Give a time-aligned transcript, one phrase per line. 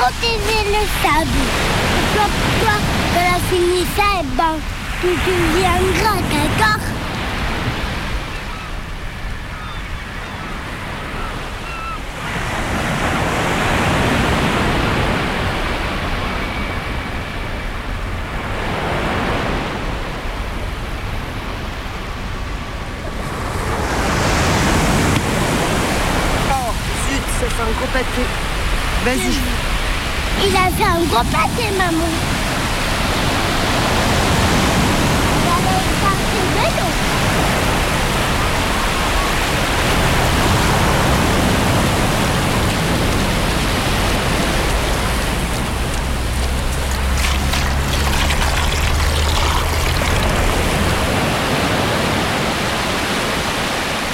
[0.00, 1.40] protéger le sable.
[1.98, 2.26] Et toi,
[2.64, 2.82] quand
[3.14, 4.56] la fini ça, eh ben,
[5.00, 6.86] tu deviendras, d'accord
[26.52, 26.72] Oh.
[29.04, 29.49] Vas-y.
[30.80, 32.08] Fait un gros pâté, maman.
[35.36, 36.92] Il avait parti de l'eau.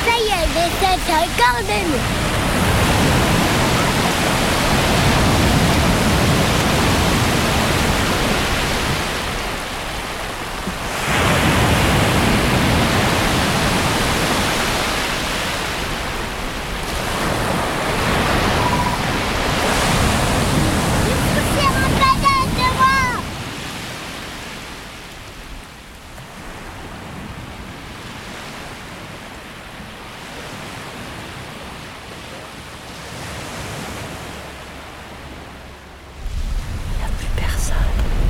[0.04, 2.00] Ça y est, les têtes encore de l'eau.
[21.54, 22.96] C'est un panel de moi
[36.92, 37.76] Il n'y a plus personne.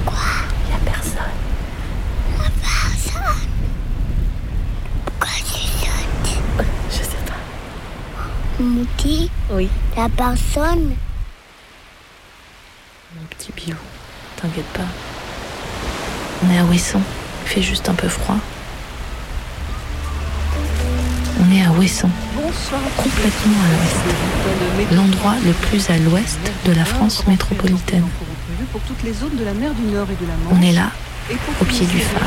[0.05, 0.17] Quoi
[0.63, 1.37] Il n'y a personne.
[2.63, 3.49] Personne.
[5.05, 7.23] Pourquoi tu sautes Je sais
[8.59, 9.69] Oui.
[9.97, 10.95] la personne.
[13.15, 13.77] Mon petit biou.
[14.41, 14.83] T'inquiète pas.
[16.45, 17.01] On est à Ouessant.
[17.45, 18.37] Il fait juste un peu froid.
[21.41, 22.81] On est à Ouessant, Bonsoir.
[22.97, 24.93] complètement à l'ouest.
[24.93, 28.07] L'endroit le plus à l'ouest de la France métropolitaine.
[28.73, 30.91] Pour toutes les zones de la mer du Nord et de la On est là,
[31.31, 32.23] Et pour au pied du phare.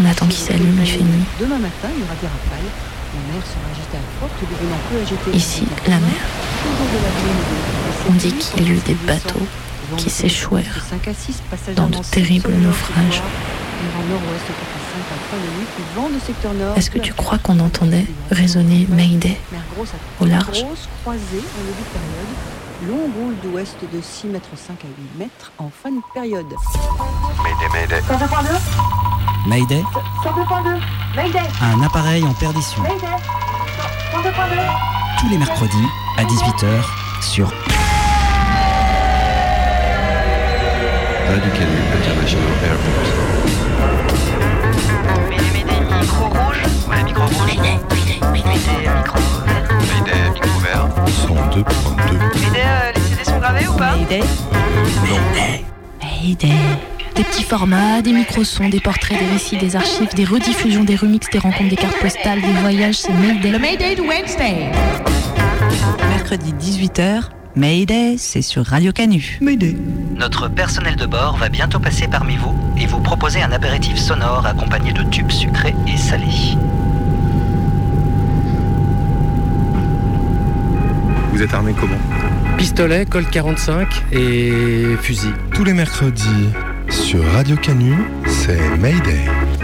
[0.00, 1.24] On attend qu'il s'allume, il fait nuit.
[1.40, 2.70] Demain matin, il y aura des rafales.
[5.32, 6.10] Ici, la mer.
[8.08, 9.46] On dit qu'il y a eu des bateaux
[9.96, 13.14] qui s'échouèrent de 5 à 6 passagers dans de terribles naufrages.
[13.14, 16.54] sur le nord, vent nord-ouest pour à 5 à 3 minutes, puis vent de secteur
[16.54, 16.76] nord.
[16.76, 19.38] Est-ce que tu crois qu'on entendait résonner Mayday
[20.20, 22.32] au large Grosse croisée en début de période.
[22.88, 24.88] Long rôle d'ouest de 6 mètres 5 à
[25.18, 26.46] 8 mètres en fin de période.
[27.42, 28.02] Mayday, Mayday.
[29.46, 29.84] Mayday
[31.62, 32.82] Un appareil en perdition.
[35.20, 35.86] Tous les mercredis
[36.18, 36.82] à 18h
[37.22, 37.46] sur
[41.28, 43.06] Radio Canu International Airport.
[45.30, 47.46] Médé, Médé, micro rouge Ouais, micro rouge.
[47.46, 47.78] Médé,
[48.32, 49.04] micro vert.
[49.80, 50.88] Mayday, micro vert.
[51.06, 52.12] 102.2.
[52.40, 54.22] Médé, euh, les CD sont gravés ou pas Mayday
[56.02, 56.54] Mayday
[57.16, 61.30] Des petits formats, des micro-sons, des portraits, des récits, des archives, des rediffusions, des remixes,
[61.30, 63.50] des rencontres, des cartes postales, des voyages, c'est Mayday.
[63.52, 64.70] Le Mayday de Wednesday
[66.10, 69.38] Mercredi 18h, Mayday, c'est sur Radio Canu.
[70.14, 74.44] Notre personnel de bord va bientôt passer parmi vous et vous proposer un apéritif sonore
[74.44, 76.58] accompagné de tubes sucrés et salés.
[81.32, 81.96] Vous êtes armé comment?
[82.58, 85.32] Pistolet, Colt 45 et fusil.
[85.54, 86.50] Tous les mercredis
[86.88, 87.94] sur Radio Canu,
[88.26, 89.20] c'est Mayday.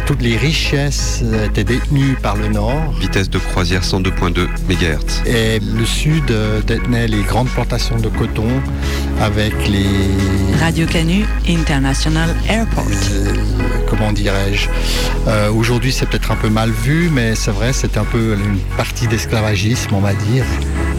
[0.06, 5.22] Toutes les richesses étaient détenues par le nord Vitesse de croisière 102.2 MHz.
[5.26, 8.48] et le sud euh, détenait les grandes plantations de coton
[9.20, 9.86] avec les...
[10.60, 12.84] Radio Canu International Airport.
[13.12, 13.34] euh,
[13.88, 14.68] comment dirais-je
[15.28, 18.58] euh, Aujourd'hui c'est peut-être un peu mal vu, mais c'est vrai, c'est un peu une
[18.76, 20.44] partie d'esclavagisme, on va dire,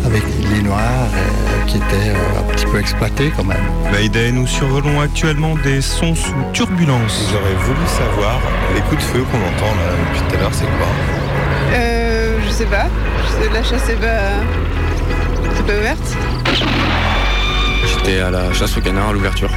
[0.05, 0.79] avec les Noirs
[1.13, 3.63] euh, qui étaient euh, un petit peu exploités quand même.
[3.91, 7.29] Mayday, nous survolons actuellement des sons sous turbulence.
[7.31, 8.39] J'aurais voulu savoir,
[8.75, 10.87] les coups de feu qu'on entend là depuis tout à l'heure, c'est quoi
[11.73, 12.87] Euh, je sais pas.
[13.25, 14.31] Je sais, La chasse est pas.
[15.55, 16.17] C'est pas ouverte.
[17.85, 19.49] J'étais à la chasse au canard à l'ouverture.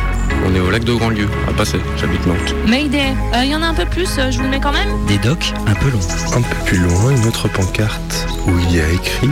[0.47, 1.79] On est au lac de Grandlieu, à passer.
[1.97, 2.55] J'habite Nantes.
[2.67, 4.89] Mayday Il y en a un peu plus, euh, je vous le mets quand même?
[5.09, 6.37] Des docks un peu longs.
[6.37, 9.31] Un peu plus loin, une autre pancarte où il y a écrit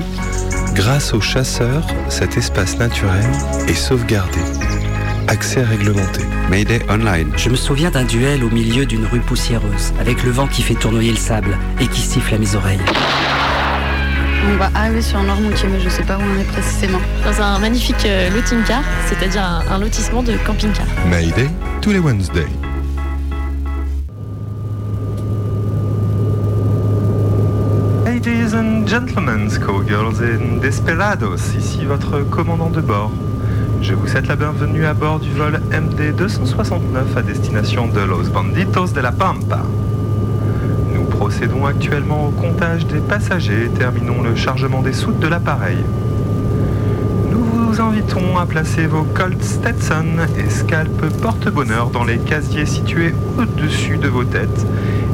[0.75, 3.25] Grâce aux chasseurs, cet espace naturel
[3.69, 4.41] est sauvegardé.
[5.29, 6.23] Accès réglementé.
[6.51, 7.31] Mayday Online.
[7.37, 10.75] Je me souviens d'un duel au milieu d'une rue poussiéreuse, avec le vent qui fait
[10.75, 12.81] tournoyer le sable et qui siffle à mes oreilles.
[14.53, 17.01] On va arriver sur Noirmoutier, mais je sais pas où on est précisément.
[17.25, 20.87] Dans un magnifique euh, loting car, c'est-à-dire un, un lotissement de camping-car.
[21.09, 21.49] Mayday,
[21.81, 22.49] tous les Wednesdays.
[28.95, 33.11] Ladies and gentlemen, cowgirls and desperados, ici votre commandant de bord.
[33.83, 38.31] Je vous souhaite la bienvenue à bord du vol MD 269 à destination de Los
[38.31, 39.63] Banditos de la Pampa.
[40.95, 45.79] Nous procédons actuellement au comptage des passagers et terminons le chargement des soutes de l'appareil.
[47.33, 53.13] Nous vous invitons à placer vos Colt Stetson et Scalp porte-bonheur dans les casiers situés
[53.39, 54.67] au-dessus de vos têtes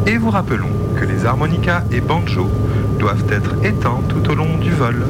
[0.06, 2.50] et vous rappelons que les harmonicas et banjos
[2.99, 5.06] doivent être éteints tout au long du vol.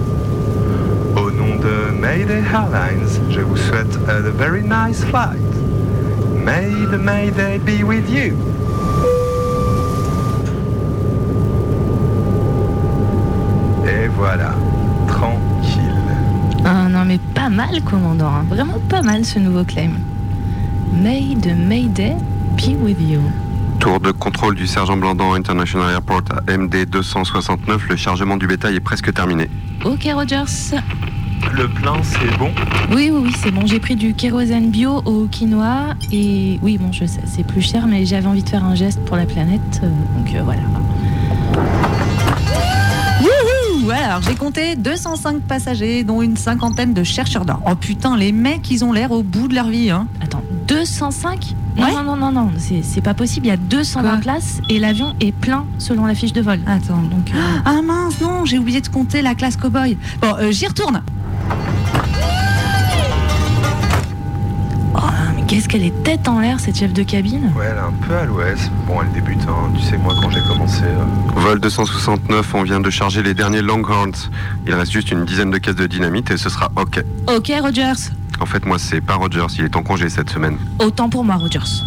[1.17, 5.41] Au nom de Mayday Airlines, je vous souhaite a very nice flight.
[6.45, 8.37] May the Mayday be with you.
[13.85, 14.55] Et voilà,
[15.09, 15.91] tranquille.
[16.65, 18.45] Ah non mais pas mal commandant, hein.
[18.49, 19.91] vraiment pas mal ce nouveau claim.
[20.93, 22.15] May de Mayday
[22.57, 23.21] be with you.
[23.81, 28.77] Tour de contrôle du sergent Blandan International Airport à MD 269, le chargement du bétail
[28.77, 29.49] est presque terminé.
[29.85, 30.77] Ok Rogers.
[31.55, 32.51] Le plein c'est bon?
[32.91, 36.93] Oui oui oui c'est bon, j'ai pris du kérosène bio au quinoa et oui bon
[36.93, 39.81] je sais c'est plus cher mais j'avais envie de faire un geste pour la planète
[39.83, 39.89] euh,
[40.19, 40.61] donc euh, voilà.
[43.23, 47.61] Wouhou Alors j'ai compté 205 passagers, dont une cinquantaine de chercheurs d'or.
[47.67, 49.91] Oh putain, les mecs, ils ont l'air au bout de leur vie.
[49.91, 50.07] Hein.
[50.23, 51.93] Attends, 205 non, Ouais.
[51.95, 53.47] non, non, non, non, c'est c'est pas possible.
[53.47, 56.61] Il y a 220 Quoi places et l'avion est plein selon la fiche de vol.
[56.67, 57.03] Attends.
[57.03, 59.97] Donc, euh, Ah mince, non, j'ai oublié de compter la classe cowboy.
[60.21, 61.03] Bon, euh, j'y retourne.
[64.95, 65.01] oh,
[65.37, 67.53] mais qu'est-ce qu'elle est tête en l'air, cette chef de cabine?
[67.57, 68.71] Ouais, elle est un peu à l'ouest.
[68.87, 69.71] Bon, elle débute, hein.
[69.77, 70.83] tu sais, moi quand j'ai commencé.
[70.85, 71.05] euh,
[71.41, 74.31] Vol 269, on vient de charger les derniers Longhorns.
[74.67, 77.03] Il reste juste une dizaine de caisses de dynamite et ce sera OK.
[77.35, 78.11] Ok, Rogers.
[78.41, 80.57] En fait, moi, c'est pas Rogers, il est en congé cette semaine.
[80.79, 81.85] Autant pour moi, Rogers.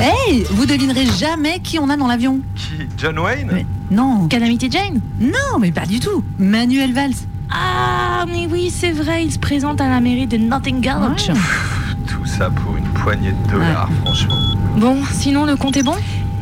[0.00, 2.40] Hey, vous devinerez jamais qui on a dans l'avion.
[2.56, 4.26] Qui John Wayne Mais non.
[4.28, 6.24] Calamity Jane Non, mais pas du tout.
[6.38, 7.12] Manuel Valls.
[7.50, 11.12] Ah, mais oui, c'est vrai, il se présente à la mairie de Nottingham.
[11.12, 11.34] Ouais.
[12.06, 14.38] Tout ça pour une poignée de dollars, franchement.
[14.78, 15.94] Bon, sinon le compte est bon?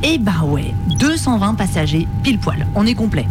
[0.02, 2.66] Eh bah ouais, 220 passagers, pile poil.
[2.74, 3.26] On est complet.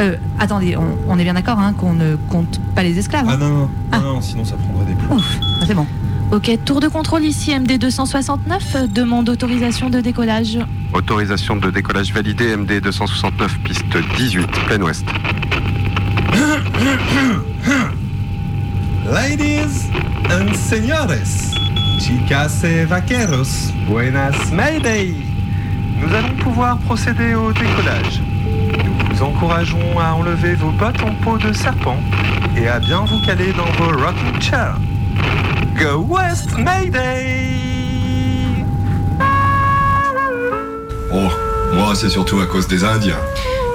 [0.00, 3.28] Euh, attendez, on, on est bien d'accord hein, qu'on ne compte pas les esclaves.
[3.28, 3.98] hein non, non, Ah.
[4.00, 5.16] non, sinon ça prendrait des plombs.
[5.16, 5.86] Ouf, ah, c'est bon.
[6.32, 10.58] Ok, tour de contrôle ici, MD 269, euh, demande autorisation de décollage.
[10.92, 13.84] Autorisation de décollage validée, MD 269, piste
[14.16, 15.04] 18, plein ouest.
[19.12, 19.90] Ladies
[20.30, 21.52] and señores,
[22.00, 25.14] chicas et vaqueros, buenas Mayday
[26.00, 28.20] Nous allons pouvoir procéder au décollage.
[29.14, 31.98] Nous vous encourageons à enlever vos bottes en peau de serpent
[32.56, 34.76] et à bien vous caler dans vos rocking chairs.
[35.78, 37.54] Go West Mayday
[41.12, 41.28] Oh,
[41.74, 43.20] moi c'est surtout à cause des Indiens.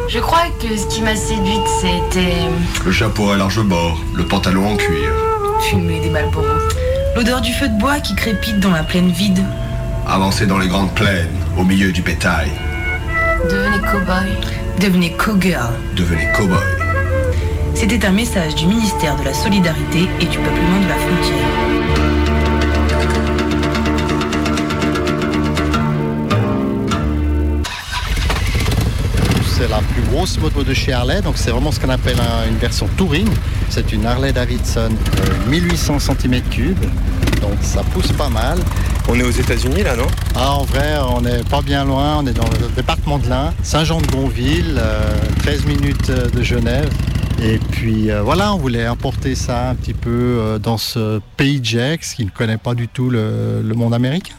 [0.09, 2.36] Je crois que ce qui m'a séduite, c'était
[2.86, 5.09] Le chapeau à large bord, le pantalon en cuir.
[5.69, 6.47] fumer des Marlboro.
[7.15, 9.41] L'odeur du feu de bois qui crépite dans la plaine vide.
[10.06, 12.50] Avancer dans les grandes plaines, au milieu du bétail.
[13.50, 14.58] Devenez cow-boy.
[14.79, 15.73] Devenez cow-girl.
[15.95, 16.57] Devenez cow-boy.
[17.75, 22.59] C'était un message du ministère de la Solidarité et du peuplement de la frontière.
[29.57, 32.48] C'est la plus grosse moto de chez Harley, donc c'est vraiment ce qu'on appelle un-
[32.50, 33.27] une version touring.
[33.69, 36.75] C'est une Harley Davidson euh, 1800 cm3,
[37.41, 38.57] donc ça pousse pas mal.
[39.12, 40.08] On est aux États-Unis là, non?
[40.36, 43.54] Ah, en vrai, on n'est pas bien loin, on est dans le département de l'Ain,
[43.63, 46.89] Saint-Jean-de-Gonville, euh, 13 minutes euh, de Genève.
[47.42, 51.60] Et puis euh, voilà, on voulait importer ça un petit peu euh, dans ce pays
[51.63, 54.36] Jax qui ne connaît pas du tout le- le monde américain.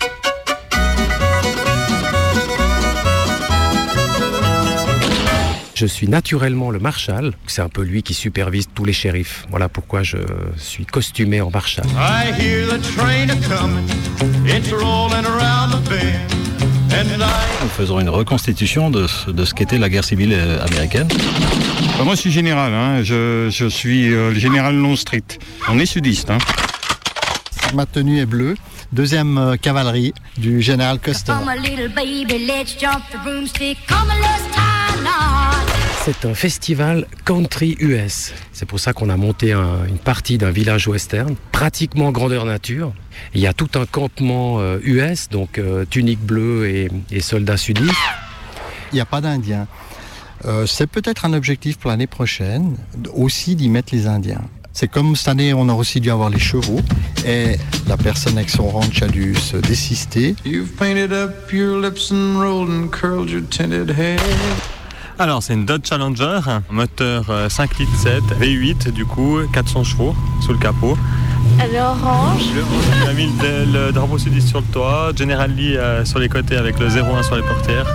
[5.80, 7.32] Je suis naturellement le marshal.
[7.46, 9.46] C'est un peu lui qui supervise tous les shérifs.
[9.48, 10.18] Voilà pourquoi je
[10.58, 11.86] suis costumé en marshal.
[11.96, 13.88] I hear the train a coming,
[14.46, 16.34] it's rolling around the bend,
[16.92, 20.62] and I Nous faisons une reconstitution de ce, de ce qu'était la guerre civile euh,
[20.66, 21.08] américaine.
[21.96, 22.74] Bah, moi, je suis général.
[22.74, 23.02] hein.
[23.02, 25.38] Je, je suis euh, le général Longstreet.
[25.70, 26.28] On est sudiste.
[26.28, 26.36] Hein.
[27.72, 28.54] Ma tenue est bleue.
[28.92, 31.32] Deuxième euh, cavalerie du général Custer.
[36.02, 38.32] C'est un festival country US.
[38.52, 42.92] C'est pour ça qu'on a monté un- une partie d'un village western, pratiquement grandeur nature.
[43.34, 47.58] Il y a tout un campement euh, US, donc euh, tunique bleue et, et soldats
[47.58, 47.94] sudistes.
[48.92, 49.66] Il n'y a pas d'Indiens.
[50.46, 52.76] Euh, c'est peut-être un objectif pour l'année prochaine,
[53.14, 54.40] aussi d'y mettre les Indiens.
[54.72, 56.80] C'est comme cette année, on a aussi dû avoir les chevaux,
[57.26, 57.56] et
[57.88, 60.34] la personne avec son ranch a dû se désister.
[60.46, 64.20] You've painted up your lips and rolled and curled your tinted head.
[65.20, 70.14] Alors, c'est une Dodge Challenger, moteur euh, 5 litres 7, V8 du coup, 400 chevaux
[70.40, 70.96] sous le capot.
[71.62, 72.44] Elle est orange.
[73.04, 76.30] On a mis le, le drapeau sudiste sur le toit, General Lee euh, sur les
[76.30, 77.86] côtés avec le 01 sur les portières,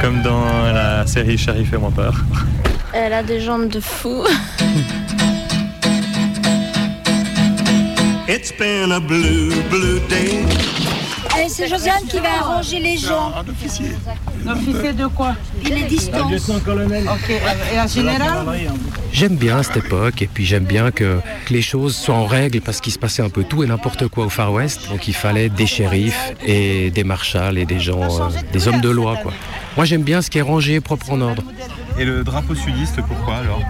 [0.00, 2.14] comme dans la série Sheriff et moi peur.
[2.92, 4.22] Elle a des jambes de fou.
[8.28, 10.44] It's been a blue, blue day.
[11.46, 13.32] C'est Josiane qui va arranger les gens.
[13.36, 13.92] Un officier.
[14.46, 16.28] Officier de quoi Il est distant.
[16.30, 17.30] Ok,
[17.72, 18.46] et en général
[19.12, 22.60] J'aime bien cette époque et puis j'aime bien que, que les choses soient en règle
[22.60, 24.88] parce qu'il se passait un peu tout et n'importe quoi au Far West.
[24.90, 28.90] Donc il fallait des shérifs et des marshals et des gens, euh, des hommes de
[28.90, 29.32] loi quoi.
[29.76, 31.42] Moi j'aime bien ce qui est rangé et propre en ordre.
[31.98, 33.60] Et le drapeau sudiste, pourquoi alors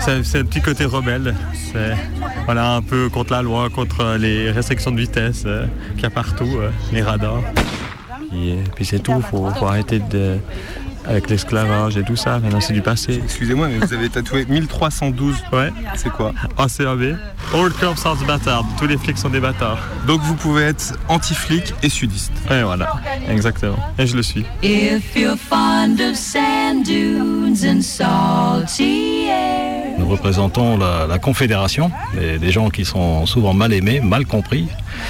[0.00, 1.34] C'est le petit côté rebelle.
[1.54, 1.96] C'est
[2.44, 6.10] voilà, un peu contre la loi, contre les restrictions de vitesse euh, qu'il y a
[6.10, 7.40] partout, euh, les radars.
[8.34, 10.36] Et puis c'est tout, faut, faut arrêter de,
[11.06, 13.20] avec l'esclavage et tout ça, maintenant c'est du passé.
[13.24, 15.36] Excusez-moi, mais vous avez tatoué 1312.
[15.52, 15.70] Ouais.
[15.96, 17.16] C'est quoi ACAB.
[17.54, 18.64] All cops are bâtards.
[18.78, 19.78] Tous les flics sont des bâtards.
[20.06, 22.32] Donc vous pouvez être anti-flic et sudiste.
[22.48, 22.94] Ouais, voilà,
[23.28, 23.78] exactement.
[23.98, 24.44] Et je le suis.
[24.62, 29.98] If you're fond of sand dunes and salty air.
[29.98, 34.68] Nous représentons la, la Confédération, des, des gens qui sont souvent mal aimés, mal compris.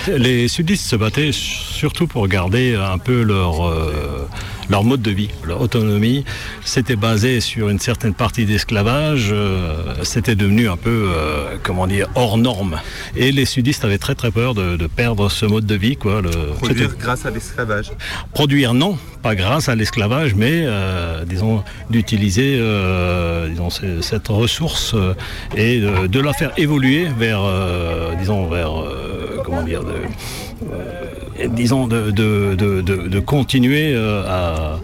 [0.09, 4.29] Les sudistes se battaient surtout pour garder un peu leur, euh,
[4.71, 6.25] leur mode de vie, leur autonomie.
[6.65, 9.29] C'était basé sur une certaine partie d'esclavage.
[9.33, 12.79] euh, C'était devenu un peu, euh, comment dire, hors norme.
[13.17, 15.97] Et les sudistes avaient très très peur de, de perdre ce mode de vie.
[15.97, 16.23] Quoi.
[16.23, 17.91] Le, Produire grâce à l'esclavage.
[18.33, 22.59] Produire, non, pas grâce à l'esclavage, mais euh, disons d'utiliser
[23.51, 24.95] disons ce- cette ressource
[25.57, 27.41] et de, de la faire évoluer vers,
[28.19, 28.71] disons vers
[29.45, 29.95] comment dire, de,
[31.49, 34.79] disons de, de, de, continuer euh, à,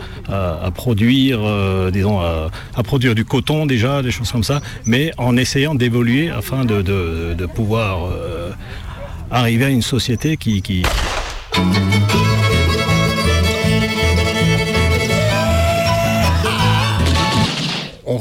[0.65, 2.51] à- produire, euh, disons à,
[2.83, 8.07] produire du coton déjà, des choses comme ça, mais en essayant d'évoluer afin de, pouvoir
[8.07, 8.51] euh,
[9.31, 10.83] arriver à une société qui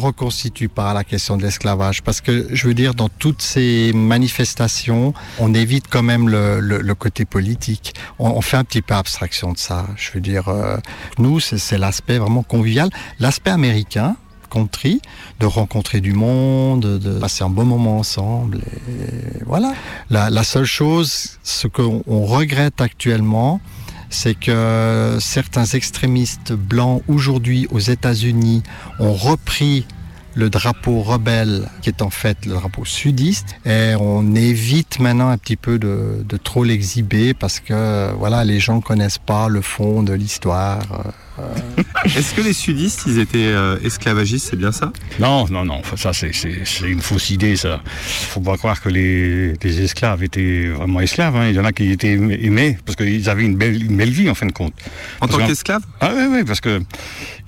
[0.06, 5.14] reconstitue pas la question de l'esclavage parce que je veux dire dans toutes ces manifestations
[5.40, 9.86] on évite quand même le, côté politique on, fait un petit peu abstraction de ça
[9.98, 10.78] je veux dire euh,
[11.18, 14.16] nous c'est l'aspect vraiment convivial l'aspect américain
[14.56, 15.02] country,
[15.40, 18.62] de rencontrer du monde, de passer un bon moment ensemble.
[19.46, 19.74] Voilà.
[20.10, 23.60] La, seule chose, ce qu'on on regrette actuellement,
[24.10, 28.64] c'est que certains extrémistes blancs aujourd'hui aux États-Unis
[29.00, 29.86] ont repris
[30.36, 35.38] le drapeau rebelle qui est en fait le drapeau sudiste et on évite maintenant un
[35.38, 40.04] petit peu de, de trop l'exhiber parce que voilà les gens connaissent pas le fond
[40.04, 40.82] de l'histoire.
[41.40, 41.44] Euh,
[42.06, 44.94] Est-ce que les sudistes, ils étaient euh, esclavagistes, c'est bien ça?
[45.20, 46.32] Non, non, non, ça c'est-
[46.88, 47.82] une fausse idée ça.
[47.86, 51.36] Faut pas croire que les, les esclaves étaient vraiment esclaves.
[51.36, 51.48] hein.
[51.50, 54.30] Il y en a qui étaient aimés parce qu'ils avaient une belle, une belle vie
[54.30, 54.74] en fin de compte.
[55.22, 55.84] En tant qu'esclaves?
[56.00, 56.82] Ah oui, oui, parce que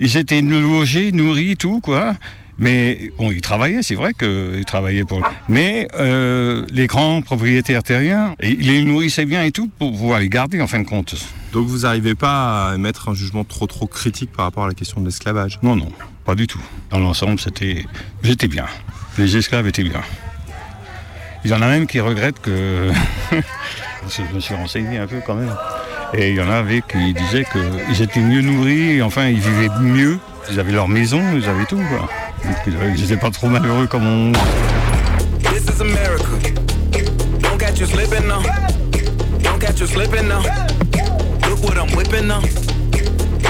[0.00, 2.14] ils étaient logés, nourris, tout quoi.
[2.58, 5.22] Mais bon, ils travaillaient, c'est vrai qu'ils travaillaient pour.
[5.48, 10.28] Mais euh, les grands propriétaires terriens, ils les nourrissaient bien et tout pour pouvoir les
[10.28, 11.14] garder en fin de compte.
[11.52, 14.74] Donc vous n'arrivez pas à mettre un jugement trop trop critique par rapport à la
[14.74, 15.60] question de l'esclavage?
[15.62, 15.90] Non, non,
[16.24, 16.60] pas du tout.
[16.90, 17.86] Dans l'ensemble, c'était,
[18.22, 18.66] j'étais bien.
[19.18, 20.02] Les esclaves étaient bien.
[21.44, 22.90] Il y en a même qui regrettent que.
[24.08, 25.54] Je me suis renseigné un peu quand même.
[26.14, 30.18] Et il y en avait qui disaient qu'ils étaient mieux nourris, enfin ils vivaient mieux.
[30.50, 31.80] Ils avaient leur maison, ils avaient tout.
[31.90, 32.08] Quoi.
[33.20, 34.32] Pas trop malheureux comme on.
[35.40, 36.24] This is America.
[37.40, 38.42] Don't catch you slipping now.
[39.42, 40.42] Don't catch you slipping now.
[41.48, 42.40] Look what I'm whipping now.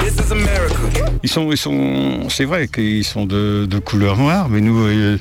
[0.01, 0.75] This is America.
[1.21, 5.19] Ils sont, ils sont, c'est vrai qu'ils sont de, de couleur noire, mais nous, euh,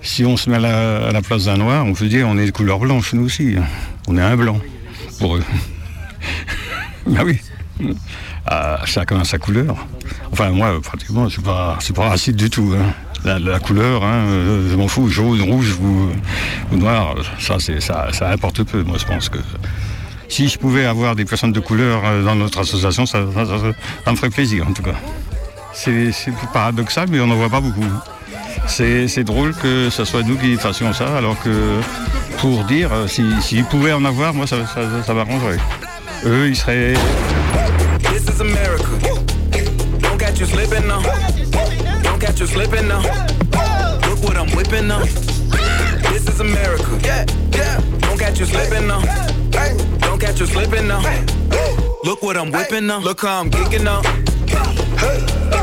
[0.00, 2.38] si on se met à la, à la place d'un noir, on peut dire on
[2.38, 3.56] est de couleur blanche, nous aussi.
[4.08, 4.58] On est un blanc
[5.18, 5.44] pour eux.
[7.06, 7.38] ben oui.
[8.46, 9.76] Ah, chacun a sa couleur.
[10.32, 12.74] Enfin, moi, pratiquement, je suis pas, suis pas raciste du tout.
[12.78, 12.94] hein.
[13.24, 18.62] La, couleur, hein, euh, je m'en fous, jaune, rouge ou, noir, ça, ça, ça importe
[18.64, 18.82] peu.
[18.82, 19.38] Moi, je pense que
[20.28, 24.16] si je pouvais avoir des personnes de couleur euh, dans notre association, ça, ça- me
[24.16, 24.94] ferait plaisir, en tout cas.
[25.72, 26.10] C'est
[26.52, 27.84] paradoxal, mais on n'en voit pas beaucoup.
[28.66, 31.80] C'est drôle que ce soit nous qui fassions ça, alors que
[32.38, 34.56] pour dire, euh, si- s'ils pouvaient en avoir, moi, ça,
[35.04, 35.58] ça, m'arrangerait.
[36.24, 36.94] Eux, ils seraient...
[42.40, 43.02] you slipping now.
[44.08, 45.04] Look what I'm whipping now.
[46.10, 46.98] This is America.
[47.02, 47.80] Yeah, yeah.
[47.98, 49.02] Don't catch you slipping now.
[49.98, 51.02] Don't catch you slipping now.
[52.02, 53.00] Look what I'm whipping now.
[53.00, 54.00] Look how I'm kicking now.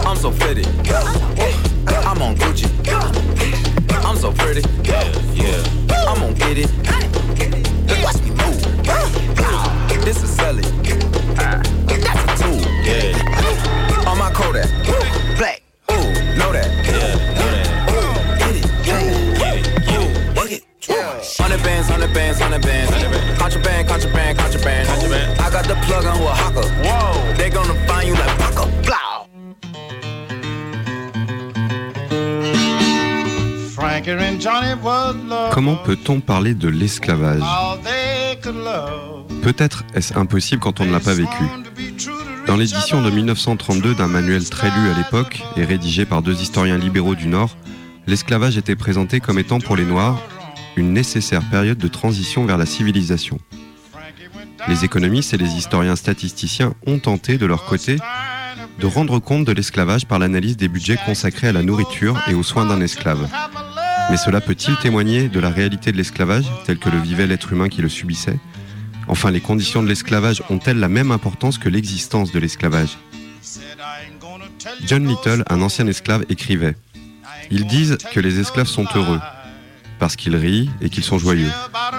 [0.05, 0.65] I'm so pretty.
[2.05, 2.69] I'm on Gucci.
[4.05, 4.61] I'm so pretty.
[4.83, 5.03] Yeah,
[5.33, 5.63] yeah.
[6.07, 6.69] I'm gonna get it.
[8.03, 8.61] Watch me move.
[10.05, 10.63] This is selling.
[11.33, 11.69] That's
[12.23, 12.59] a tool.
[12.83, 14.07] Yeah.
[14.07, 15.26] On my Kodak.
[35.51, 37.41] Comment peut-on parler de l'esclavage
[39.41, 41.43] Peut-être est-ce impossible quand on ne l'a pas vécu.
[42.47, 46.77] Dans l'édition de 1932 d'un manuel très lu à l'époque et rédigé par deux historiens
[46.77, 47.57] libéraux du Nord,
[48.07, 50.21] l'esclavage était présenté comme étant pour les Noirs
[50.77, 53.39] une nécessaire période de transition vers la civilisation.
[54.67, 57.97] Les économistes et les historiens statisticiens ont tenté de leur côté
[58.79, 62.43] de rendre compte de l'esclavage par l'analyse des budgets consacrés à la nourriture et aux
[62.43, 63.27] soins d'un esclave.
[64.09, 67.69] Mais cela peut-il témoigner de la réalité de l'esclavage tel que le vivait l'être humain
[67.69, 68.37] qui le subissait?
[69.07, 72.97] Enfin, les conditions de l'esclavage ont-elles la même importance que l'existence de l'esclavage?
[74.85, 76.75] John Little, un ancien esclave, écrivait
[77.51, 79.19] Ils disent que les esclaves sont heureux,
[79.99, 81.51] parce qu'ils rient et qu'ils sont joyeux.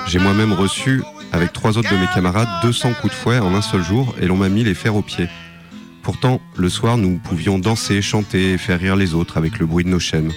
[0.06, 1.02] J'ai moi-même reçu,
[1.32, 4.26] avec trois autres de mes camarades, 200 coups de fouet en un seul jour et
[4.26, 5.28] l'on m'a mis les fers aux pieds.
[6.02, 9.84] Pourtant, le soir, nous pouvions danser, chanter et faire rire les autres avec le bruit
[9.84, 10.32] de nos chaînes.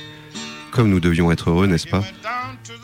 [0.72, 2.04] Comme nous devions être heureux, n'est-ce pas?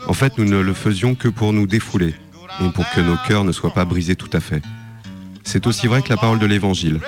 [0.06, 2.14] En fait, nous ne le faisions que pour nous défouler
[2.60, 4.62] et pour que nos cœurs ne soient pas brisés tout à fait.
[5.44, 7.00] C'est aussi vrai que la parole de l'Évangile.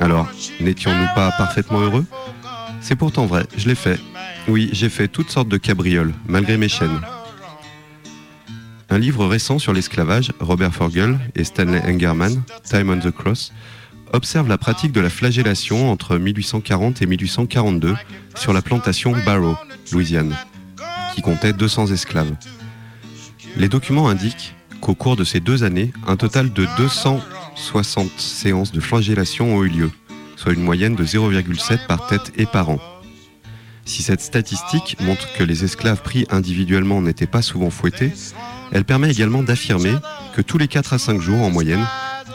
[0.00, 0.28] Alors,
[0.60, 2.04] n'étions-nous pas parfaitement heureux?
[2.80, 4.00] C'est pourtant vrai, je l'ai fait.
[4.48, 7.00] Oui, j'ai fait toutes sortes de cabrioles, malgré mes chaînes.
[8.90, 13.52] Un livre récent sur l'esclavage, Robert Forgel et Stanley Engerman, Time on the Cross,
[14.12, 17.94] observe la pratique de la flagellation entre 1840 et 1842
[18.34, 19.56] sur la plantation Barrow,
[19.92, 20.34] Louisiane,
[21.14, 22.34] qui comptait 200 esclaves.
[23.56, 28.80] Les documents indiquent qu'au cours de ces deux années, un total de 260 séances de
[28.80, 29.90] flagellation ont eu lieu,
[30.38, 32.78] soit une moyenne de 0,7 par tête et par an.
[33.84, 38.12] Si cette statistique montre que les esclaves pris individuellement n'étaient pas souvent fouettés,
[38.70, 39.94] elle permet également d'affirmer
[40.36, 41.84] que tous les 4 à 5 jours en moyenne,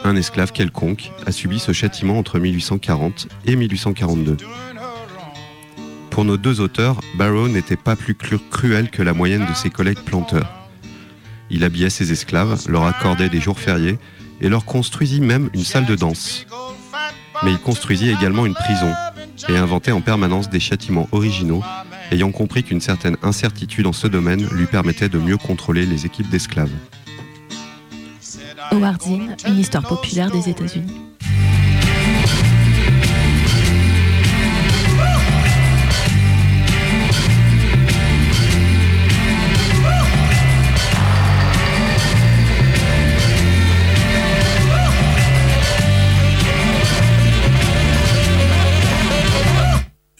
[0.04, 4.36] un esclave quelconque a subi ce châtiment entre 1840 et 1842.
[6.10, 9.70] Pour nos deux auteurs, Barrow n'était pas plus cru- cruel que la moyenne de ses
[9.70, 10.68] collègues planteurs.
[11.50, 13.98] Il habillait ses esclaves, leur accordait des jours fériés
[14.40, 16.46] et leur construisit même une salle de danse.
[17.44, 18.92] Mais il construisit également une prison
[19.48, 21.62] et inventait en permanence des châtiments originaux,
[22.10, 26.30] ayant compris qu'une certaine incertitude en ce domaine lui permettait de mieux contrôler les équipes
[26.30, 26.70] d'esclaves.
[28.70, 31.00] Howard Zinn, une histoire populaire des États-Unis.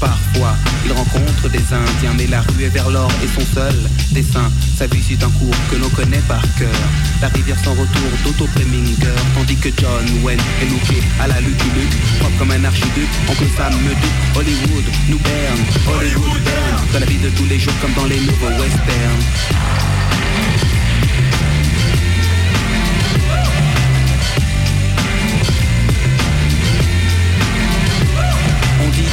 [0.00, 3.74] Parfois, il rencontre des Indiens, mais la rue est vers l'or et son seul
[4.12, 4.50] dessin.
[4.76, 6.80] Sa vie suit un cours que l'on connaît par cœur.
[7.20, 11.68] La rivière sans retour d'Otto Preminger, tandis que John Wayne est looké à la Lucky
[11.76, 13.10] Luke, propre comme un archiduc.
[13.28, 16.86] Oncle Sam me dit Hollywood nous berne, Hollywood berne.
[16.94, 19.20] Dans la vie de tous les jours comme dans les nouveaux westerns.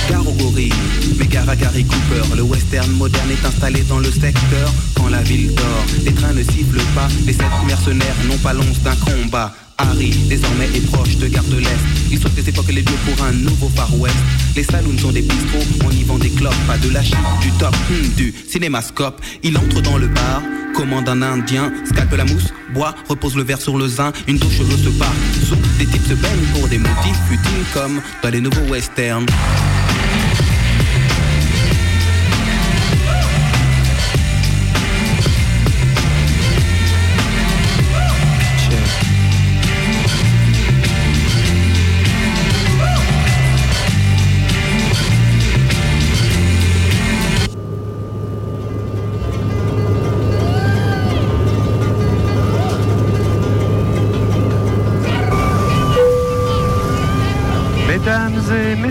[0.09, 0.73] Gare au gorille,
[1.17, 2.35] mais gare à Gary Cooper.
[2.35, 4.73] Le western moderne est installé dans le secteur.
[4.95, 7.07] Quand la ville dort, les trains ne sifflent pas.
[7.25, 9.53] Les sept mercenaires n'ont pas l'once d'un combat.
[9.77, 11.79] Harry, désormais, est proche de Gare de l'Est.
[12.11, 14.15] Il saute des époques les vieux pour un nouveau Far West.
[14.55, 17.51] Les saloons sont des bistrots, on y vend des clopes, pas de la chip, du
[17.59, 19.21] top, hmm, du cinémascope.
[19.43, 20.41] Il entre dans le bar,
[20.73, 24.57] commande un indien, scalpe la mousse, boit, repose le verre sur le zin, une douche
[24.57, 25.13] cheveux se part.
[25.47, 29.27] Sous, des types se baignent pour des motifs futiles comme dans les nouveaux westerns.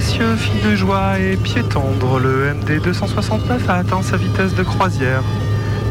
[0.06, 5.22] Messieurs, de joie et pieds tendres, le MD 269 a atteint sa vitesse de croisière.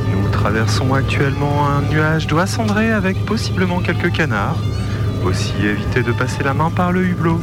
[0.10, 4.58] Nous traversons actuellement un nuage d'oie cendrée avec possiblement quelques canards.
[5.26, 7.42] Aussi évitez de passer la main par le hublot.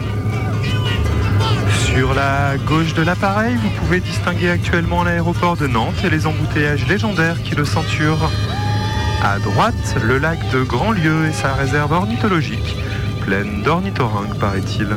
[1.84, 6.86] Sur la gauche de l'appareil, vous pouvez distinguer actuellement l'aéroport de Nantes et les embouteillages
[6.88, 8.30] légendaires qui le ceinturent.
[9.22, 12.76] À droite, le lac de Grandlieu et sa réserve ornithologique,
[13.20, 14.88] pleine d'ornithorynques paraît-il.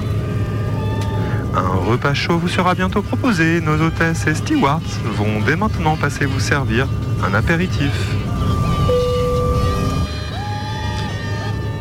[1.55, 3.61] Un repas chaud vous sera bientôt proposé.
[3.61, 6.87] Nos hôtesses et stewards vont dès maintenant passer vous servir
[7.25, 7.91] un apéritif.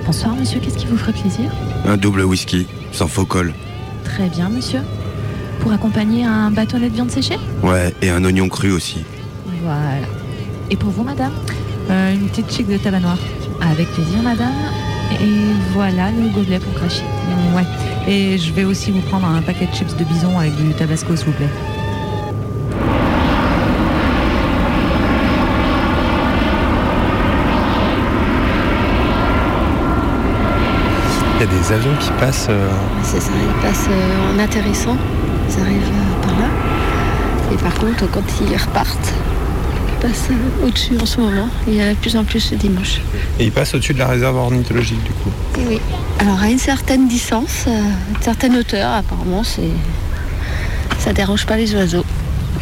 [0.07, 1.51] Bonsoir, monsieur, qu'est-ce qui vous ferait plaisir?
[1.87, 3.53] Un double whisky, sans faux col.
[4.05, 4.81] Très bien, monsieur.
[5.61, 7.39] Pour accompagner un bâtonnet de viande séchée?
[7.63, 9.05] Ouais, et un oignon cru aussi.
[9.63, 10.07] Voilà.
[10.71, 11.33] Et pour vous, madame?
[11.91, 13.19] Euh, Une petite chic de tabac noir.
[13.61, 14.53] Avec plaisir, madame.
[15.21, 17.05] Et voilà le gobelet pour cracher.
[17.57, 17.65] Ouais.
[18.07, 21.17] Et je vais aussi vous prendre un paquet de chips de bison avec du tabasco,
[21.17, 21.49] s'il vous plaît.
[31.37, 32.47] Il y a des avions qui passent.
[32.49, 32.71] euh,
[33.03, 34.97] C'est ça, ils passent euh, en atterrissant,
[35.49, 36.47] ils arrivent euh, par là.
[37.53, 39.13] Et par contre, quand ils repartent,
[39.89, 41.49] ils passent euh, au-dessus en ce moment.
[41.67, 43.01] Il y a de plus en plus ce dimanche.
[43.39, 45.31] et ils passent au-dessus de la réserve ornithologique du coup.
[45.61, 45.81] Et oui.
[46.25, 49.69] Alors à une certaine distance, euh, une certaine hauteur, apparemment, c'est
[50.99, 52.05] ça dérange pas les oiseaux.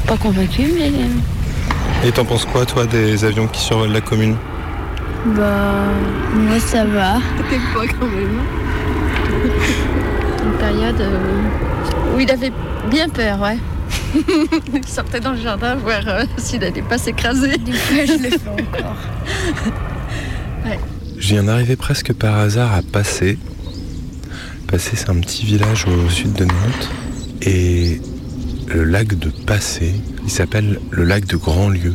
[0.09, 4.35] Pas convaincu, mais euh, Et t'en penses quoi toi des avions qui survolent la commune?
[5.27, 5.75] Bah,
[6.35, 7.21] moi ça va.
[7.51, 8.41] T'es quoi quand même
[10.45, 12.53] Une période euh, où il avait
[12.91, 13.59] bien peur, ouais.
[14.75, 17.59] il sortait dans le jardin voir euh, s'il n'allait pas s'écraser.
[17.59, 18.97] Des fois, je le fais encore.
[20.65, 20.79] Ouais.
[21.19, 23.37] Je viens d'arriver presque par hasard à Passé.
[24.73, 26.89] Passé, c'est un petit village au sud de Nantes.
[27.43, 28.01] Et
[28.69, 29.93] le lac de Passé,
[30.25, 31.93] il s'appelle le lac de Grandlieu.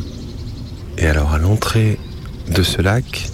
[0.99, 1.97] Et alors, à l'entrée
[2.51, 3.31] de ce lac,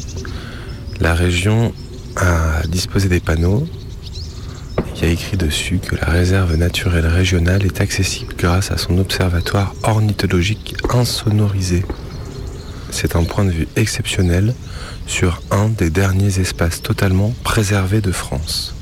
[1.01, 1.73] la région
[2.15, 3.67] a disposé des panneaux.
[5.01, 9.75] Y a écrit dessus que la réserve naturelle régionale est accessible grâce à son observatoire
[9.83, 11.83] ornithologique insonorisé.
[12.91, 14.55] C'est un point de vue exceptionnel
[15.05, 18.73] sur un des derniers espaces totalement préservés de France.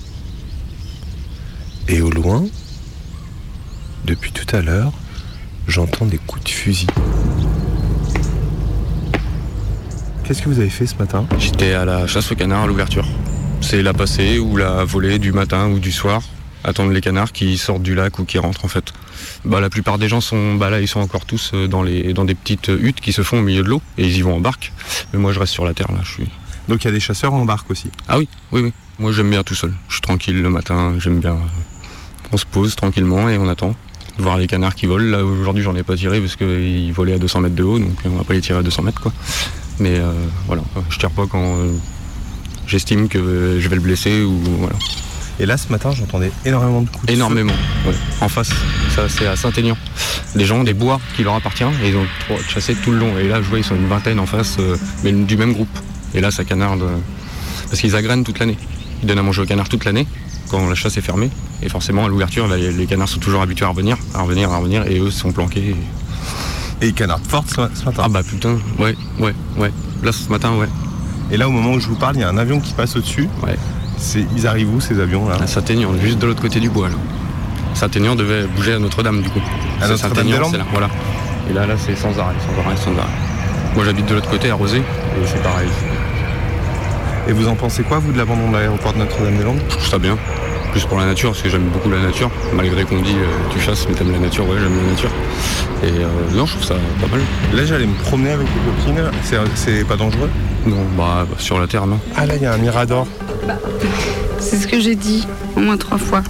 [1.93, 2.45] Et au loin,
[4.05, 4.93] depuis tout à l'heure,
[5.67, 6.87] j'entends des coups de fusil.
[10.23, 11.27] Qu'est-ce que vous avez fait ce matin?
[11.37, 13.05] J'étais à la chasse aux canards à l'ouverture.
[13.59, 16.21] C'est la passée ou la volée du matin ou du soir.
[16.63, 18.93] Attendre les canards qui sortent du lac ou qui rentrent en fait.
[19.43, 22.13] Bah, la plupart des gens sont bah, là, ils sont encore tous euh, dans, les,
[22.13, 24.37] dans des petites huttes qui se font au milieu de l'eau et ils y vont
[24.37, 24.71] en barque.
[25.11, 25.99] Mais moi je reste sur la terre là.
[26.03, 26.29] Je suis...
[26.69, 27.91] Donc il y a des chasseurs en barque aussi?
[28.07, 28.73] Ah oui, oui, oui.
[28.97, 29.73] Moi j'aime bien tout seul.
[29.89, 31.37] Je suis tranquille le matin, j'aime bien.
[32.31, 33.75] On se pose tranquillement et on attend.
[34.17, 35.17] Voir les canards qui volent.
[35.17, 37.93] Là aujourd'hui j'en ai pas tiré parce qu'ils volaient à 200 mètres de haut, donc
[38.05, 39.11] on va pas les tirer à 200 mètres quoi.
[39.79, 40.11] Mais euh,
[40.47, 41.71] voilà, je tire pas quand euh,
[42.67, 44.75] j'estime que je vais le blesser ou voilà.
[45.39, 47.53] Et là ce matin j'entendais énormément de coups de Énormément,
[47.87, 47.95] ouais.
[48.19, 48.51] En face,
[48.95, 49.75] ça c'est à Saint-Aignan.
[50.35, 52.05] Des gens, des bois qui leur appartiennent et ils ont
[52.47, 53.17] chassé tout le long.
[53.17, 55.79] Et là je vois ils sont une vingtaine en face, euh, mais du même groupe.
[56.13, 56.97] Et là ça canarde euh,
[57.69, 58.57] parce qu'ils agrènent toute l'année.
[59.01, 60.05] Ils donnent à manger aux canards toute l'année
[60.51, 61.29] quand la chasse est fermée.
[61.63, 64.57] Et forcément à l'ouverture, les, les canards sont toujours habitués à revenir, à revenir, à
[64.57, 65.75] revenir, et eux sont planqués.
[66.81, 69.71] Et ils canardent fort ce, ce matin Ah bah putain, ouais, ouais, ouais.
[70.03, 70.67] Là ce matin, ouais.
[71.31, 72.95] Et là au moment où je vous parle, il y a un avion qui passe
[72.95, 73.29] au-dessus.
[73.41, 73.55] Ouais.
[73.97, 76.95] C'est, ils arrivent où ces avions là Saint-Aignan, juste de l'autre côté du bois là.
[77.75, 79.41] Saint-Aignan devait bouger à Notre-Dame du coup.
[79.79, 80.89] À Saint-Aignan, c'est là, voilà.
[81.49, 83.09] Et là, là c'est sans arrêt, sans arrêt, sans arrêt.
[83.75, 85.69] Moi j'habite de l'autre côté à Rosé, et c'est pareil.
[87.27, 89.61] Et vous en pensez quoi vous de l'abandon de l'aéroport de Notre-Dame-des-Landes?
[89.69, 90.17] Je trouve ça bien.
[90.71, 92.31] Plus pour la nature, parce que j'aime beaucoup la nature.
[92.53, 95.09] Malgré qu'on dit euh, tu chasses mais t'aimes la nature, ouais j'aime la nature.
[95.83, 97.19] Et euh, non, je trouve ça pas mal.
[97.53, 100.29] Là j'allais me promener avec les copines, c'est, c'est pas dangereux?
[100.65, 101.99] Non, bah sur la terre non.
[102.15, 103.05] Ah là il y a un mirador.
[104.39, 106.21] C'est ce que j'ai dit, au moins trois fois.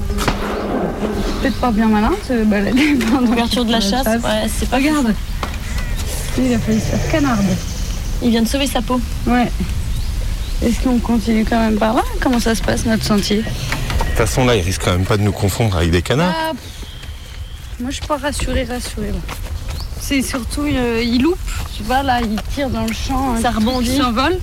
[1.42, 4.78] Peut-être pas bien malin de se balader pendant L'ouverture de la chasse, ouais, c'est pas
[4.78, 5.14] Regarde,
[6.38, 7.46] il a failli se faire canarde.
[8.24, 9.00] Il vient de sauver sa peau.
[9.28, 9.52] Ouais.
[10.64, 14.16] Est-ce qu'on continue quand même par là Comment ça se passe notre sentier De toute
[14.16, 16.34] façon là il risque quand même pas de nous confondre avec des canards.
[16.38, 16.52] Ah.
[17.80, 19.12] Moi je suis pas rassurée, rassurée.
[20.00, 21.38] C'est surtout, euh, il loupe,
[21.78, 23.40] tu vois, là, il tire dans le champ.
[23.40, 23.92] Ça un rebondit.
[23.92, 24.40] Il s'envole.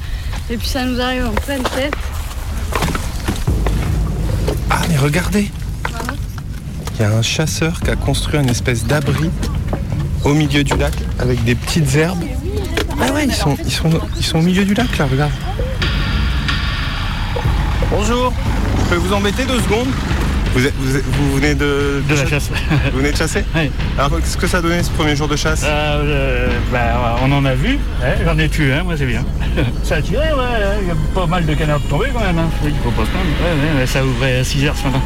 [0.50, 1.94] Et puis ça nous arrive en pleine tête.
[4.70, 5.50] Ah mais regardez
[6.94, 9.30] Il y a un chasseur qui a construit une espèce d'abri
[10.24, 12.24] au milieu du lac avec des petites herbes.
[13.00, 15.32] Ah ouais, ils sont, ils sont, ils sont au milieu du lac là, regarde.
[17.90, 18.32] Bonjour,
[18.78, 19.88] je peux vous embêter deux secondes
[20.54, 22.02] vous, êtes- vous, êtes- vous venez de...
[22.08, 22.50] De la chasse.
[22.90, 23.70] Vous venez de chasser Oui.
[23.98, 27.30] Alors qu'est-ce que ça a donné ce premier jour de chasse Euh, euh, bah, on
[27.32, 29.24] en a vu, hein, j'en ai tué un, moi c'est bien.
[29.84, 32.38] ça a tiré, ouais, ouais, il y a pas mal de canards tombés quand même,
[32.38, 32.48] hein.
[32.64, 33.26] il faut pas se plaindre.
[33.42, 35.00] Ouais, ouais, ouais, ça ouvrait à 6h ce matin.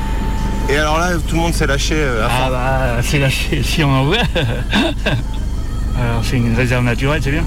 [0.70, 2.30] Et alors là, tout le monde s'est lâché euh, à.
[2.46, 4.16] Ah bah, c'est lâché, si on en voit.
[5.04, 7.44] Alors c'est une réserve naturelle, c'est bien.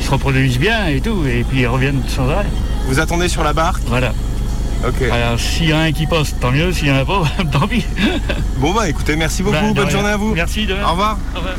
[0.00, 2.46] Ils se reproduisent bien et tout, et puis ils reviennent sans arrêt.
[2.86, 4.12] Vous attendez sur la barque Voilà.
[4.84, 5.02] Ok.
[5.10, 6.72] Alors, s'il y en a un qui passe, tant mieux.
[6.72, 7.84] S'il y en a pas, tant pis.
[8.58, 9.90] Bon bah écoutez, merci beaucoup, Bah, de bonne rien.
[9.92, 10.34] journée à vous.
[10.34, 10.74] Merci, de.
[10.74, 11.18] Au revoir.
[11.34, 11.54] Au revoir.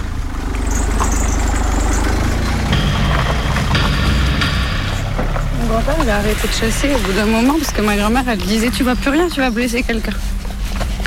[5.62, 8.24] Mon grand-père, il a arrêté de chasser au bout d'un moment parce que ma grand-mère,
[8.28, 10.14] elle disait Tu vas plus rien, tu vas blesser quelqu'un.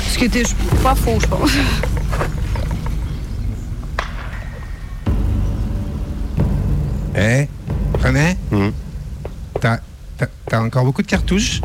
[0.09, 0.43] Ce qui était
[0.83, 1.51] pas faux, je pense.
[7.15, 7.47] Eh,
[8.03, 8.69] René Hmm.
[9.59, 11.61] T'as encore beaucoup de cartouches?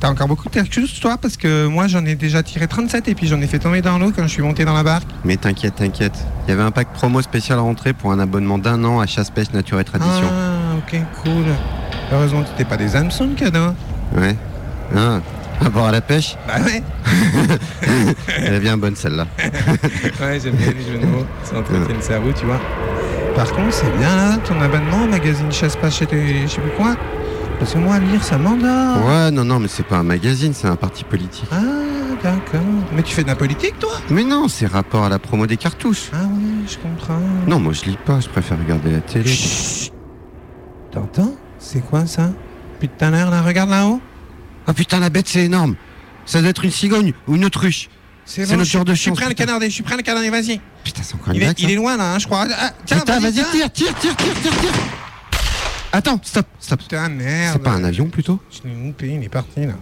[0.00, 3.14] T'as encore beaucoup de cartouches, toi Parce que moi, j'en ai déjà tiré 37 et
[3.16, 5.08] puis j'en ai fait tomber dans l'eau quand je suis monté dans la barque.
[5.24, 6.14] Mais t'inquiète, t'inquiète.
[6.46, 9.06] Il y avait un pack promo spécial à rentrer pour un abonnement d'un an à
[9.06, 10.28] chasse, pêche, nature et tradition.
[10.30, 11.44] Ah, ok, cool.
[12.12, 13.74] Heureusement que t'étais pas des hameçons, cadeau.
[14.16, 14.36] Ouais.
[14.96, 15.18] Ah,
[15.60, 16.80] rapport à la pêche Bah ouais.
[18.38, 19.26] Elle est bien bonne celle-là.
[20.20, 21.26] ouais, j'aime bien les jeux de mots.
[21.42, 22.60] Ça entretient le cerveau, tu vois.
[23.34, 26.60] Par contre, c'est bien là, ton abonnement au magazine Chasse pas chez tes- je sais
[26.60, 26.96] plus quoi.
[27.58, 29.04] Parce que moi, lire, ça m'endort.
[29.04, 31.48] Ouais, non, non, mais c'est pas un magazine, c'est un parti politique.
[31.50, 31.56] Ah,
[32.22, 32.60] d'accord.
[32.94, 33.92] Mais tu fais de la politique, toi?
[34.10, 36.10] Mais non, c'est rapport à la promo des cartouches.
[36.12, 37.20] Ah ouais, je comprends.
[37.48, 39.32] Non, moi je lis pas, je préfère regarder la télé.
[40.92, 41.34] T'entends?
[41.58, 42.30] C'est quoi ça?
[43.00, 44.00] À l'heure, là, regarde là-haut.
[44.68, 45.74] Ah putain, la bête, c'est énorme.
[46.26, 47.88] Ça doit être une cigogne ou une autruche.
[48.24, 49.46] C'est bon, notre genre de Je suis chance, prêt le putain.
[49.46, 50.60] canarder, je suis prêt à le canarder, vas-y.
[50.84, 52.46] Putain, c'est encore une Il est, il est loin là, hein, je crois.
[52.56, 54.72] Ah, tiens, Putain, vas-y, tire, tire, tire, tire, tire, tire.
[55.92, 56.80] Attends, stop, stop.
[56.80, 57.54] Putain, merde.
[57.54, 59.74] C'est pas un avion plutôt Je l'ai loupé, il est parti là.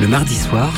[0.00, 0.72] Le mardi soir,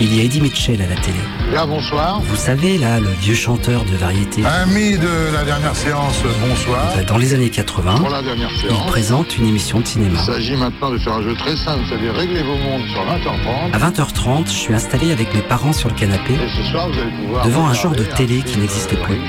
[0.00, 1.16] il y a Eddie Mitchell à la télé.
[1.50, 2.20] Bien, bonsoir.
[2.20, 4.44] Vous savez, là, le vieux chanteur de variété.
[4.44, 6.80] Amis de la dernière séance, bonsoir.
[7.06, 10.18] Dans les années 80, Pour la dernière il présente une émission de cinéma.
[10.20, 13.72] il s'agit maintenant de faire un jeu très simple, c'est-à-dire régler vos montres sur 20h30.
[13.72, 16.98] À 20h30, je suis installé avec mes parents sur le canapé, Et ce soir, vous
[17.00, 19.20] allez pouvoir devant un genre de télé qui n'existe plus.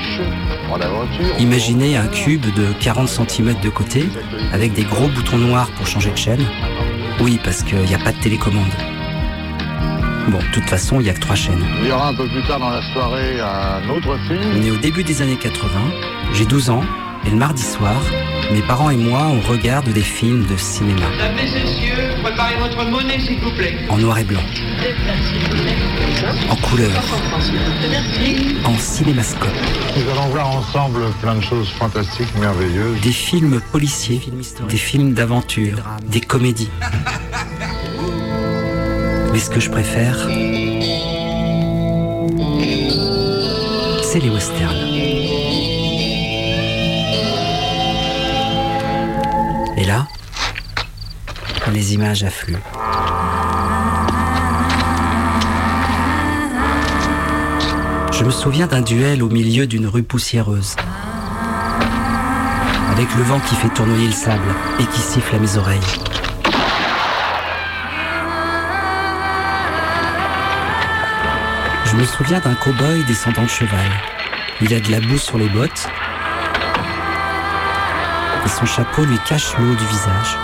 [1.38, 4.04] Imaginez un cube de 40 cm de côté,
[4.52, 6.44] avec des gros boutons noirs pour changer de chaîne.
[7.20, 8.66] Oui, parce qu'il n'y a pas de télécommande.
[10.28, 11.64] Bon, de toute façon, il n'y a que trois chaînes.
[11.80, 14.40] Il y aura un peu plus tard dans la soirée un autre film.
[14.58, 15.68] On est au début des années 80,
[16.34, 16.82] j'ai 12 ans,
[17.26, 17.96] et le mardi soir,
[18.52, 22.84] mes parents et moi, on regarde des films de cinéma, Mesdames et messieurs, préparez votre
[22.90, 23.74] monnaie s'il vous plaît.
[23.88, 24.42] en noir et blanc,
[26.50, 26.90] en couleur,
[28.66, 29.48] en cinémascope.
[29.96, 33.00] Nous allons voir ensemble plein de choses fantastiques, merveilleuses.
[33.00, 34.20] Des films policiers,
[34.68, 36.70] des films d'aventure, des comédies.
[39.32, 40.16] Mais ce que je préfère,
[44.02, 44.74] c'est les westerns.
[49.76, 50.06] Et là,
[51.72, 52.56] les images affluent.
[58.12, 60.74] Je me souviens d'un duel au milieu d'une rue poussiéreuse.
[62.90, 64.42] Avec le vent qui fait tournoyer le sable
[64.80, 66.07] et qui siffle à mes oreilles.
[71.98, 73.90] Me souviens d'un cow-boy descendant de cheval.
[74.60, 75.88] Il a de la boue sur les bottes
[78.44, 80.36] et son chapeau lui cache l'eau du visage.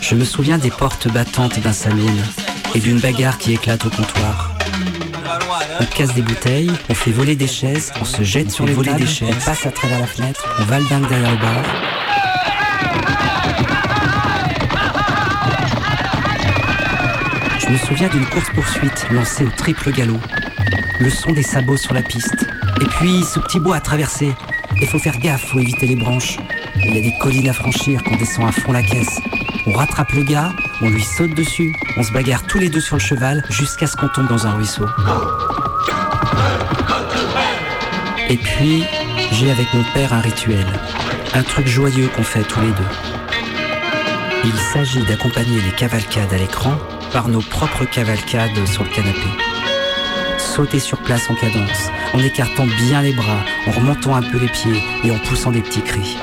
[0.00, 2.24] Je me souviens des portes battantes d'un samine
[2.74, 4.52] et d'une bagarre qui éclate au comptoir.
[5.80, 8.94] On casse des bouteilles, on fait voler des chaises, on se jette sur les volets
[8.94, 11.62] des chaises, on passe à travers la fenêtre, on va le dingue derrière le bar.
[17.72, 20.20] Me souviens d'une course-poursuite lancée au triple galop.
[21.00, 22.46] Le son des sabots sur la piste.
[22.82, 24.34] Et puis ce petit bois à traverser.
[24.78, 26.36] Il faut faire gaffe, faut éviter les branches.
[26.76, 29.20] Il y a des collines à franchir qu'on descend à fond la caisse.
[29.66, 32.96] On rattrape le gars, on lui saute dessus, on se bagarre tous les deux sur
[32.96, 34.84] le cheval jusqu'à ce qu'on tombe dans un ruisseau.
[38.28, 38.84] Et puis,
[39.32, 40.66] j'ai avec mon père un rituel,
[41.32, 44.44] un truc joyeux qu'on fait tous les deux.
[44.44, 46.76] Il s'agit d'accompagner les cavalcades à l'écran
[47.12, 49.28] par nos propres cavalcades sur le canapé.
[50.38, 54.48] Sauter sur place en cadence, en écartant bien les bras, en remontant un peu les
[54.48, 56.16] pieds et en poussant des petits cris.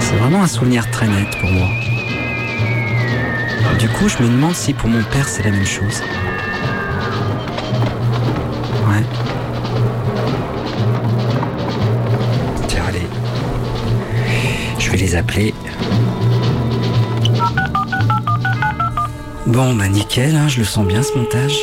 [0.00, 1.68] C'est vraiment un souvenir très net pour moi.
[3.78, 6.02] Du coup, je me demande si pour mon père c'est la même chose.
[8.88, 9.04] Ouais.
[12.66, 13.06] Tiens, allez.
[14.78, 15.54] Je vais les appeler.
[19.48, 21.58] Bon, bah nickel, hein, je le sens bien ce montage.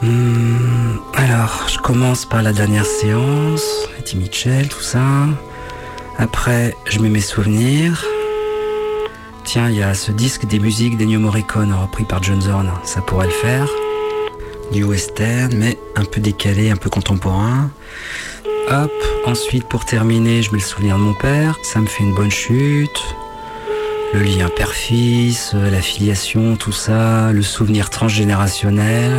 [0.00, 3.62] Hmm, alors, je commence par la dernière séance,
[3.98, 5.02] Eddie Mitchell, tout ça.
[6.16, 8.02] Après, je mets mes souvenirs.
[9.44, 12.70] Tiens, il y a ce disque des musiques d'Ennio Morricone repris par John Zorn.
[12.84, 13.68] Ça pourrait le faire.
[14.72, 17.70] Du western, mais un peu décalé, un peu contemporain.
[18.70, 18.92] Hop,
[19.26, 21.58] ensuite pour terminer, je mets le souvenir de mon père.
[21.62, 23.14] Ça me fait une bonne chute.
[24.14, 29.10] Le lien père-fils, euh, la filiation, tout ça, le souvenir transgénérationnel.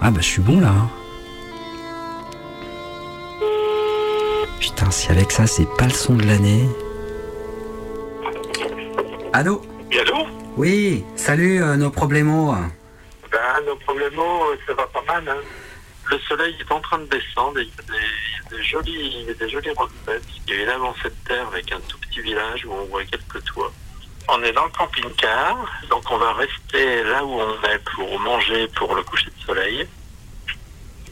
[0.00, 0.70] Ah bah je suis bon là.
[0.70, 0.90] hein.
[4.58, 6.68] Putain, si avec ça c'est pas le son de l'année.
[9.32, 9.62] Allô?
[9.92, 10.26] Et allô?
[10.56, 12.26] Oui, salut euh, nos problèmes.
[13.30, 15.28] Ben, nos problèmes, euh, ça va pas mal.
[15.28, 15.40] Hein.
[16.10, 19.68] Le soleil est en train de descendre et il y a des, jolies, des jolies.
[20.48, 23.04] Il y a une avancée de terre avec un tout petit village où on voit
[23.04, 23.72] quelques toits.
[24.30, 25.56] On est dans le camping-car,
[25.90, 29.88] donc on va rester là où on est pour manger pour le coucher de soleil.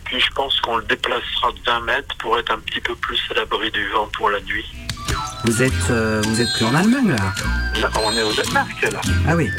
[0.04, 3.18] Puis je pense qu'on le déplacera de 20 mètres pour être un petit peu plus
[3.30, 4.66] à l'abri du vent pour la nuit.
[5.44, 9.00] Vous êtes, euh, vous êtes plus en Allemagne là Là, on est au Danemark là.
[9.28, 9.50] Ah oui.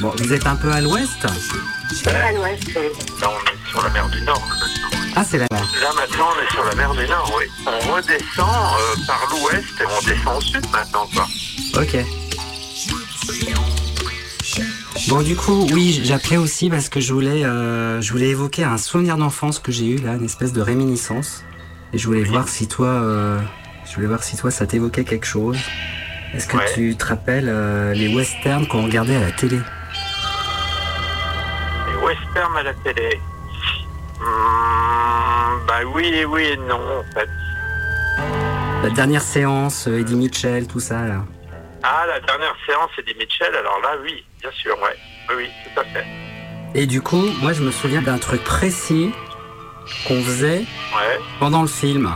[0.00, 2.74] Bon, vous êtes un peu à l'ouest À l'ouest.
[3.20, 4.42] Là, on est sur la mer du Nord.
[5.14, 5.46] Ah, c'est là.
[5.50, 7.44] Là maintenant on est sur la mer du Nord, oui.
[7.66, 11.26] On redescend euh, par l'ouest et on descend au sud maintenant quoi.
[11.80, 12.21] Ok.
[15.12, 18.78] Bon, du coup, oui, j'appelais aussi parce que je voulais, euh, je voulais évoquer un
[18.78, 21.44] souvenir d'enfance que j'ai eu là, une espèce de réminiscence.
[21.92, 23.38] Et je voulais voir si toi, euh,
[23.84, 25.58] je voulais voir si toi, ça t'évoquait quelque chose.
[26.32, 26.64] Est-ce que Ouais.
[26.72, 29.58] tu te rappelles euh, les westerns qu'on regardait à la télé?
[31.88, 33.20] Les westerns à la télé.
[34.18, 37.28] Hmm, bah oui et oui et non en fait.
[38.82, 41.22] La dernière séance, euh, Eddie Mitchell, tout ça là.
[41.82, 44.96] Ah la dernière séance Eddie Mitchell, alors là oui, bien sûr, ouais.
[45.30, 46.04] Oui, oui, tout à fait.
[46.74, 49.10] Et du coup, moi, je me souviens d'un truc précis
[50.06, 50.58] qu'on faisait
[50.94, 51.18] Ouais.
[51.38, 52.12] pendant le film.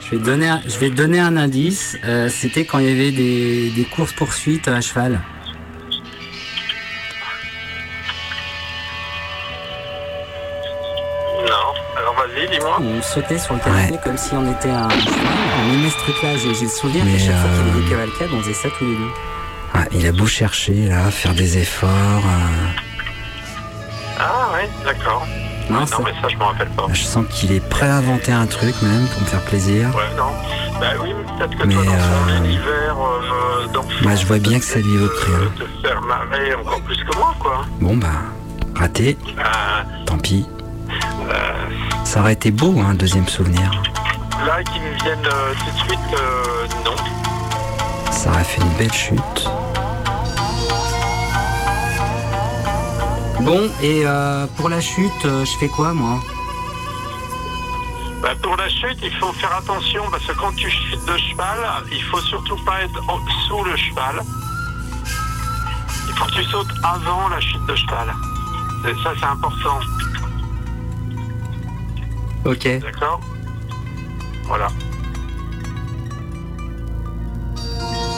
[0.00, 1.98] Je vais te donner un, je vais te donner un indice.
[2.04, 5.20] euh, C'était quand il y avait des, des courses poursuites à cheval.
[11.46, 11.74] Non.
[11.96, 12.78] Alors vas-y, dis-moi.
[12.80, 15.16] On sautait sur le canapé comme si on était un cheval.
[15.68, 16.36] On aimait ce truc-là.
[16.36, 18.68] J'ai j'ai le souvenir qu'à chaque fois qu'il y avait des cavalcades, on faisait ça
[18.78, 19.10] tous les deux.
[19.92, 21.88] Il a beau chercher là, faire des efforts.
[21.88, 22.68] euh,
[24.18, 25.26] Ah ouais, d'accord.
[25.70, 26.86] Non, non ça- mais ça je m'en rappelle pas.
[26.92, 29.88] Je sens qu'il est prêt à inventer un truc même pour me faire plaisir.
[29.94, 30.30] Ouais, non.
[30.80, 31.92] Bah oui, mais peut-être que Mais, toi dans
[32.32, 35.38] euh, univers euh, d'enfant, Bah, je vois bien que ça lui évoque rien.
[35.58, 37.64] te faire marrer encore plus que moi, quoi.
[37.80, 38.06] Bon bah,
[38.76, 39.18] raté.
[39.42, 40.46] Ah, Tant pis.
[41.28, 41.34] euh,
[42.04, 43.70] Ça aurait été beau, hein, un deuxième souvenir.
[44.46, 46.20] là, qui me viennent euh, tout de suite,
[46.84, 46.96] non.
[48.12, 49.48] Ça aurait fait une belle chute.
[53.42, 56.20] Bon, et euh, pour la chute, euh, je fais quoi moi?
[58.20, 61.58] Bah, pour la chute, il faut faire attention parce que quand tu chutes de cheval,
[61.92, 64.20] il faut surtout pas être en- sous le cheval.
[66.08, 68.12] Il faut que tu sautes avant la chute de cheval.
[68.88, 69.78] Et ça, c'est important.
[72.44, 72.80] Ok.
[72.80, 73.20] D'accord?
[74.44, 74.68] Voilà.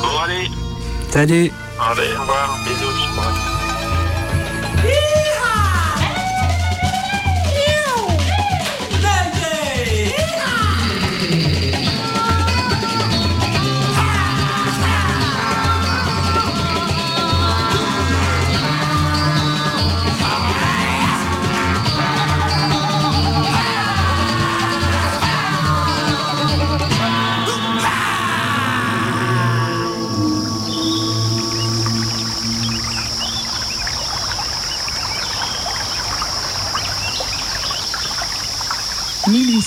[0.03, 0.51] Bon, allez.
[1.11, 2.57] Salut Allez, au revoir.
[2.65, 3.33] Bisous, je crois.
[4.85, 5.20] «Yay!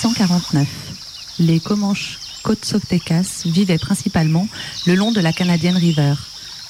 [0.04, 0.68] 1849.
[1.38, 4.46] Les Comanches Cotsoctecas vivaient principalement
[4.86, 6.14] le long de la Canadian River,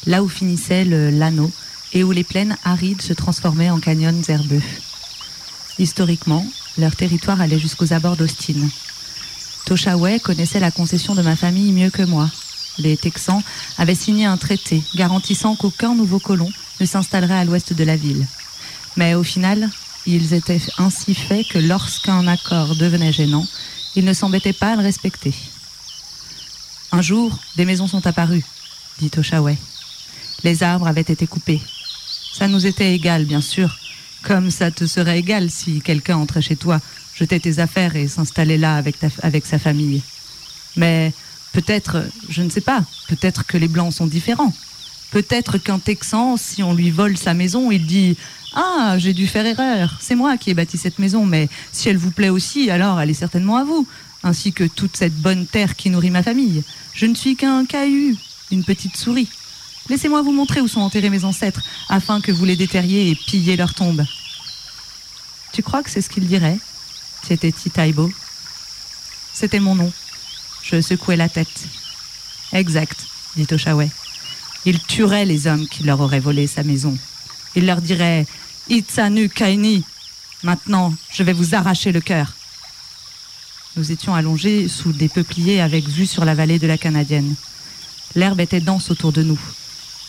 [0.07, 1.51] là où finissait le Lano
[1.93, 4.63] et où les plaines arides se transformaient en canyons herbeux.
[5.81, 6.47] Historiquement,
[6.79, 8.69] leur territoire allait jusqu'aux abords d'Austin.
[9.67, 12.31] Toshaway connaissait la concession de ma famille mieux que moi.
[12.79, 13.43] Les Texans
[13.79, 18.27] avaient signé un traité garantissant qu'aucun nouveau colon ne s'installerait à l'ouest de la ville.
[18.97, 19.71] Mais au final,
[20.07, 23.47] ils étaient ainsi faits que lorsqu'un accord devenait gênant,
[23.97, 25.35] ils ne s'embêtaient pas à le respecter.
[26.93, 28.45] Un jour, des maisons sont apparues,
[28.99, 29.57] dit Oshaway.
[30.43, 31.61] Les arbres avaient été coupés.
[32.33, 33.77] Ça nous était égal, bien sûr,
[34.23, 36.81] comme ça te serait égal si quelqu'un entrait chez toi,
[37.17, 40.03] jetait tes affaires et s'installait là avec, ta- avec sa famille.
[40.77, 41.13] Mais
[41.53, 44.53] peut-être, je ne sais pas, peut-être que les Blancs sont différents.
[45.15, 48.17] Peut-être qu'un Texan, si on lui vole sa maison, il dit
[48.53, 51.99] Ah, j'ai dû faire erreur, c'est moi qui ai bâti cette maison, mais si elle
[51.99, 53.87] vous plaît aussi, alors elle est certainement à vous,
[54.25, 56.65] ainsi que toute cette bonne terre qui nourrit ma famille.
[56.95, 58.17] Je ne suis qu'un caillou,
[58.51, 59.29] une petite souris.
[59.89, 63.55] Laissez-moi vous montrer où sont enterrés mes ancêtres, afin que vous les déterriez et pilliez
[63.55, 64.05] leur tombe.
[65.53, 66.59] Tu crois que c'est ce qu'il dirait?
[67.23, 68.11] C'était Taibo.
[69.33, 69.93] C'était mon nom.
[70.65, 71.69] Je secouais la tête.
[72.53, 73.07] Exact,
[73.37, 73.91] dit Oshaway.
[74.67, 76.97] Il tuerait les hommes qui leur auraient volé sa maison.
[77.55, 78.27] Il leur dirait
[78.69, 79.85] Itsanu Kaini,
[80.43, 82.33] maintenant je vais vous arracher le cœur.
[83.77, 87.35] Nous étions allongés sous des peupliers avec vue sur la vallée de la Canadienne.
[88.15, 89.41] L'herbe était dense autour de nous.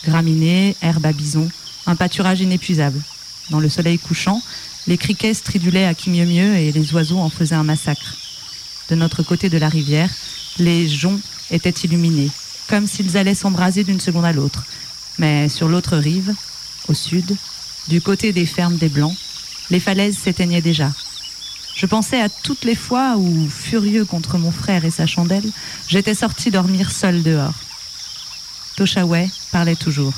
[0.04, 1.50] Graminées, herbes à bison,
[1.86, 3.00] un pâturage inépuisable.
[3.50, 4.40] Dans le soleil couchant,
[4.86, 8.16] les criquets stridulaient à qui mieux mieux et les oiseaux en faisaient un massacre.
[8.88, 10.10] De notre côté de la rivière,
[10.58, 12.30] les joncs étaient illuminés,
[12.68, 14.64] comme s'ils allaient s'embraser d'une seconde à l'autre.
[15.18, 16.34] Mais sur l'autre rive,
[16.88, 17.36] au sud,
[17.88, 19.16] du côté des fermes des Blancs,
[19.70, 20.90] les falaises s'éteignaient déjà.
[21.74, 25.50] Je pensais à toutes les fois où, furieux contre mon frère et sa chandelle,
[25.88, 27.54] j'étais sorti dormir seul dehors.
[28.76, 30.14] Toshaway parlait toujours.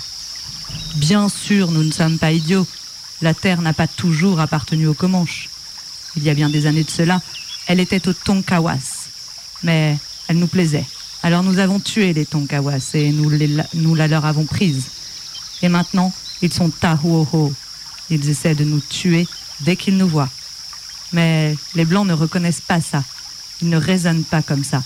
[0.97, 2.67] Bien sûr, nous ne sommes pas idiots.
[3.23, 5.49] La terre n'a pas toujours appartenu aux Comanches.
[6.17, 7.21] Il y a bien des années de cela,
[7.67, 9.09] elle était aux Tonkawas.
[9.63, 9.97] Mais
[10.29, 10.87] elle nous plaisait.
[11.23, 14.85] Alors nous avons tué les Tonkawas et nous, les- la leur avons prise.
[15.63, 16.13] Et maintenant,
[16.43, 17.53] ils sont Tahuoho.
[18.11, 19.27] Ils essaient de nous tuer
[19.61, 20.31] dès qu'ils nous voient.
[21.13, 23.03] Mais les Blancs ne reconnaissent pas ça.
[23.61, 24.83] Ils ne raisonnent pas comme ça.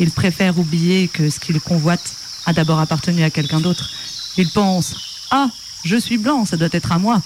[0.00, 2.14] Ils préfèrent oublier que ce qu'ils convoitent
[2.46, 3.90] a d'abord appartenu à quelqu'un d'autre.
[4.36, 4.94] Ils pensent
[5.30, 5.48] Ah,
[5.84, 7.20] je suis blanc, ça doit être à moi.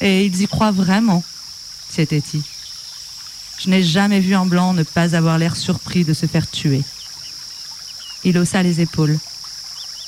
[0.00, 1.22] Et ils y croient vraiment,
[1.90, 2.42] Tieteti.
[3.60, 6.82] Je n'ai jamais vu un blanc ne pas avoir l'air surpris de se faire tuer.
[8.24, 9.18] Il haussa les épaules.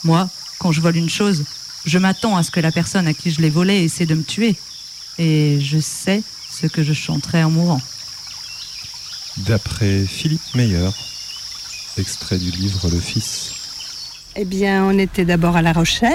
[0.05, 1.45] Moi, quand je vole une chose,
[1.85, 4.23] je m'attends à ce que la personne à qui je l'ai volée essaie de me
[4.23, 4.57] tuer.
[5.19, 7.81] Et je sais ce que je chanterai en mourant.
[9.39, 10.91] D'après Philippe Meyer,
[11.97, 13.62] extrait du livre Le Fils.
[14.35, 16.13] Eh bien, on était d'abord à La Rochelle,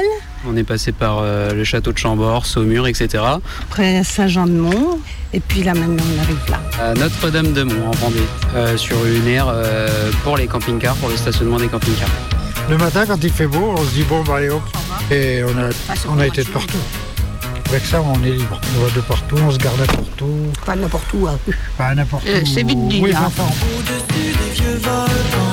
[0.47, 3.23] On est passé par euh, le château de Chambord, Saumur, etc.
[3.69, 4.99] après Saint-Jean-de-Mont,
[5.33, 6.59] et puis là maintenant on arrive là.
[6.83, 8.17] À Notre-Dame-de-Mont en Vendée,
[8.55, 12.09] euh, sur une aire euh, pour les camping-cars, pour le stationnement des camping-cars.
[12.71, 14.63] Le matin, quand il fait beau, on se dit bon, bah allez hop.
[15.11, 15.69] Et on a,
[16.09, 16.77] on a été de partout.
[17.69, 18.59] Avec ça, on est libre.
[18.77, 20.51] On va de partout, on se garde n'importe où.
[20.65, 21.27] Pas n'importe où.
[21.27, 21.37] hein.
[21.77, 22.45] Pas n'importe Euh, où.
[22.47, 23.23] c'est vite dit, Oui, hein.
[23.27, 25.46] enfin, Au-dessus des vieux volcans,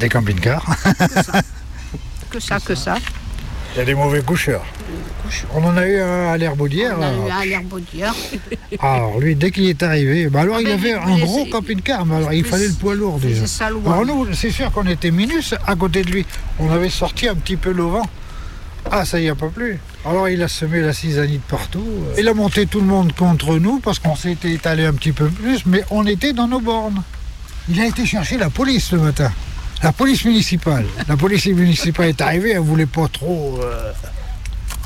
[0.00, 0.64] des camping-cars.
[2.30, 2.96] Que ça, que ça.
[3.74, 4.64] Il y a des mauvais coucheurs.
[5.54, 6.96] On en a eu un à l'Herbaudière.
[6.98, 8.14] On a eu un l'herbaudière.
[8.80, 12.16] Alors lui, dès qu'il est arrivé, bah alors il ben, avait un gros camping-car, mais
[12.16, 13.42] alors il fallait le poids lourd déjà.
[13.42, 13.92] C'est ça, le loin.
[13.92, 16.26] Alors nous, c'est sûr qu'on était minus à côté de lui.
[16.58, 18.02] On avait sorti un petit peu l'auvent.
[18.90, 19.78] Ah, ça y a pas plus.
[20.04, 21.86] Alors il a semé la cisanite partout.
[22.18, 25.28] Il a monté tout le monde contre nous parce qu'on s'était étalé un petit peu
[25.28, 27.02] plus, mais on était dans nos bornes.
[27.68, 29.30] Il a été chercher la police le matin.
[29.82, 30.84] La police municipale.
[31.08, 33.58] La police municipale est arrivée, elle voulait pas trop.
[33.62, 33.92] euh,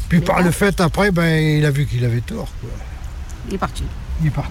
[0.09, 1.25] Puis par le fait après, ben,
[1.59, 2.49] il a vu qu'il avait tort.
[2.61, 2.71] quoi.
[3.49, 3.83] Il est parti.
[4.23, 4.51] Il est parti.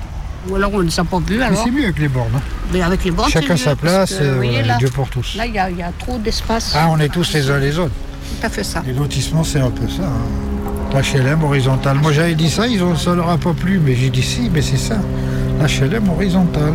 [0.50, 1.64] Ou alors on ne a pas Mais alors.
[1.64, 2.28] c'est mieux avec les bornes.
[2.36, 2.42] hein.
[2.74, 5.10] Mais avec les bornes, Chacun c'est sa mieux, place, que, euh, voyez, là, Dieu pour
[5.10, 5.36] tous.
[5.38, 6.74] Là, il y, a- il y a trop d'espace.
[6.76, 7.94] Ah, on est tous les uns les autres.
[8.42, 8.84] Tout à fait ça.
[8.86, 10.04] Les lotissements, c'est un peu ça.
[10.04, 10.94] hein.
[11.00, 11.98] L'HLM horizontal.
[11.98, 14.50] Moi, j'avais dit ça, ils ont, ça leur a pas plu, mais j'ai dit si,
[14.54, 14.98] mais c'est ça.
[15.62, 16.74] L'HLM horizontal.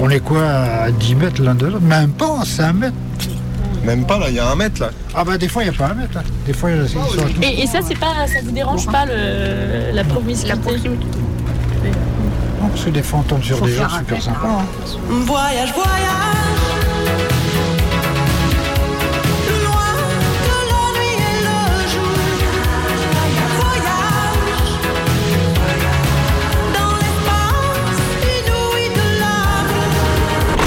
[0.00, 1.80] On est quoi à 10 mètres l'un de l'autre?
[1.84, 2.94] Même pas, 5 mètres.
[3.84, 4.90] Même pas là, il y a un mètre là.
[5.14, 6.16] Ah bah des fois, il n'y a pas un mètre.
[6.18, 6.22] hein.
[6.46, 6.98] Des fois, ils sont.
[7.42, 10.54] Et, et ça, c'est pas, ça vous dérange pas le, la promiscuité
[12.60, 14.38] Non, parce que des fois, on tombe sur Faut des gens super sympas.
[14.46, 14.64] hein.
[15.08, 16.81] Voyage, voyage.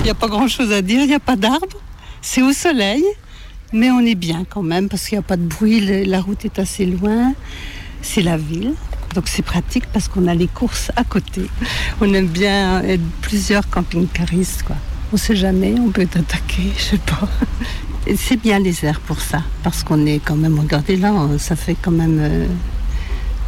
[0.06, 1.82] N'y a pas grand-chose à dire, il n'y a pas d'arbres.
[2.22, 3.03] C'est au soleil,
[3.74, 6.45] mais on est bien quand même parce qu'il n'y a pas de bruit, la route
[6.45, 7.34] est assez loin.
[8.03, 8.74] C'est la ville,
[9.16, 11.49] donc c'est pratique parce qu'on a les courses à côté.
[12.01, 14.76] On aime bien être plusieurs camping-caristes, quoi.
[15.12, 17.28] On sait jamais, on peut être attaqué, je sais pas.
[18.16, 21.76] C'est bien les airs pour ça, parce qu'on est quand même, regardez là, ça fait
[21.82, 22.45] quand même euh,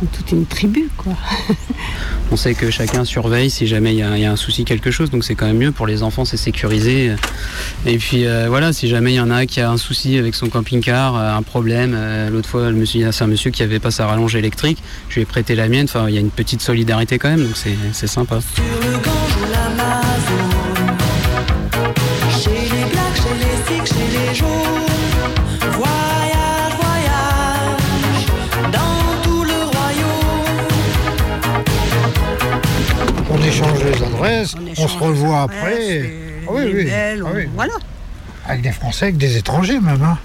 [0.06, 1.14] toute une tribu, quoi.
[2.32, 4.66] On sait que chacun surveille si jamais il y, a- il y a un souci,
[4.66, 7.14] quelque chose, donc c'est quand même mieux pour les enfants, c'est sécurisé.
[7.86, 10.36] Et puis euh, voilà, si jamais il y en a qui a un souci avec
[10.36, 13.80] son camping-car, euh, un problème, euh, l'autre fois, le monsieur- c'est un monsieur qui avait
[13.80, 14.78] pas sa rallonge électrique,
[15.10, 17.43] je lui ai prêté la mienne, enfin il y a une petite solidarité quand même,
[17.45, 18.39] donc c'est c'est sympa.
[18.41, 19.16] Sur le
[34.78, 36.12] on, se revoit après.
[36.48, 36.84] Ah oui, oui.
[36.86, 37.50] belles, Ah on-.
[37.56, 37.74] Voilà.
[38.48, 40.02] Avec des Français, avec des étrangers même.
[40.04, 40.18] hein.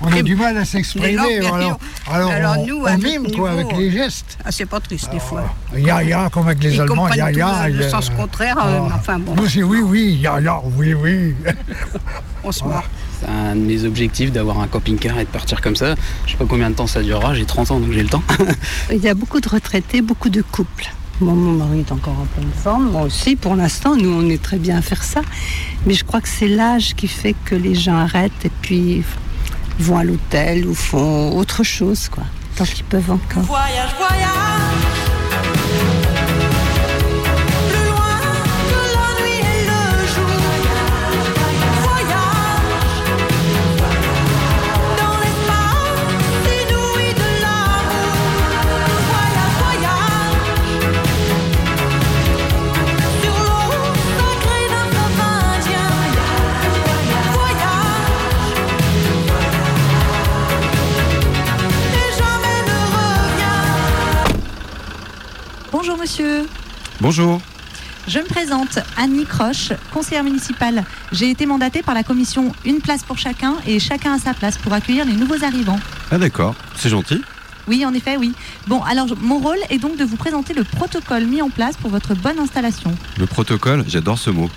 [0.00, 1.18] On a Et- du mal à s'exprimer.
[1.18, 1.46] Alors, mais
[2.14, 4.38] alors, alors on, nous, on mime quoi, avec les gestes.
[4.44, 5.44] Ah, c'est pas triste des fois.
[5.76, 7.68] Ya ya, comme avec les Ils Allemands, ya tout ya.
[7.68, 9.34] le- sens contraire, euh, enfin bon.
[9.34, 11.34] Moi c'est oui, oui, ya ya, oui, oui.
[12.44, 12.84] On se marre.
[13.20, 15.94] C'est un de mes objectifs d'avoir un camping-car et de partir comme ça.
[16.26, 18.22] Je sais pas combien de temps ça durera, j'ai 30 ans donc j'ai le temps.
[18.90, 20.90] Il y a beaucoup de retraités, beaucoup de couples.
[21.20, 24.58] Mon mari est encore en pleine forme, moi aussi pour l'instant, nous on est très
[24.58, 25.20] bien à faire ça.
[25.86, 29.04] Mais je crois que c'est l'âge qui fait que les gens arrêtent et puis
[29.78, 32.24] vont à l'hôtel ou font autre chose, quoi.
[32.56, 33.44] Tant qu'ils peuvent encore.
[33.44, 35.01] Voyage, voyage.
[66.12, 66.46] Monsieur.
[67.00, 67.40] Bonjour.
[68.06, 70.84] Je me présente, Annie Croche, conseillère municipale.
[71.10, 74.58] J'ai été mandatée par la commission Une place pour chacun et chacun à sa place
[74.58, 75.78] pour accueillir les nouveaux arrivants.
[76.10, 77.22] Ah d'accord, c'est gentil.
[77.66, 78.34] Oui, en effet, oui.
[78.66, 81.88] Bon, alors mon rôle est donc de vous présenter le protocole mis en place pour
[81.88, 82.94] votre bonne installation.
[83.16, 84.50] Le protocole, j'adore ce mot.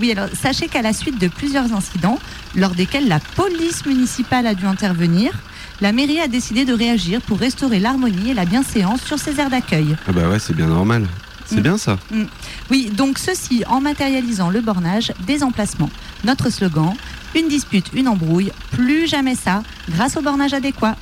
[0.00, 2.18] Oui, alors sachez qu'à la suite de plusieurs incidents,
[2.54, 5.32] lors desquels la police municipale a dû intervenir,
[5.80, 9.50] la mairie a décidé de réagir pour restaurer l'harmonie et la bienséance sur ces aires
[9.50, 9.96] d'accueil.
[10.08, 11.06] Ah bah ouais, c'est bien normal.
[11.46, 11.62] C'est Mm.
[11.62, 11.98] bien ça.
[12.10, 12.22] Mm.
[12.70, 15.90] Oui, donc ceci en matérialisant le bornage des emplacements.
[16.24, 16.94] Notre slogan,
[17.34, 20.96] une dispute, une embrouille, plus jamais ça, grâce au bornage adéquat.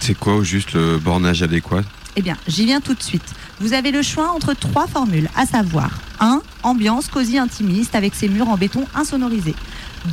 [0.00, 1.82] C'est quoi au juste le bornage adéquat?
[2.16, 3.22] Eh bien, j'y viens tout de suite.
[3.60, 6.42] Vous avez le choix entre trois formules, à savoir 1.
[6.64, 9.54] Ambiance cosy intimiste avec ses murs en béton insonorisés.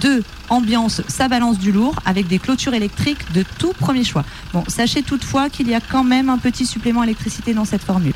[0.01, 0.23] 2.
[0.49, 4.23] Ambiance ça balance du lourd avec des clôtures électriques de tout premier choix.
[4.53, 8.13] Bon, sachez toutefois qu'il y a quand même un petit supplément électricité dans cette formule.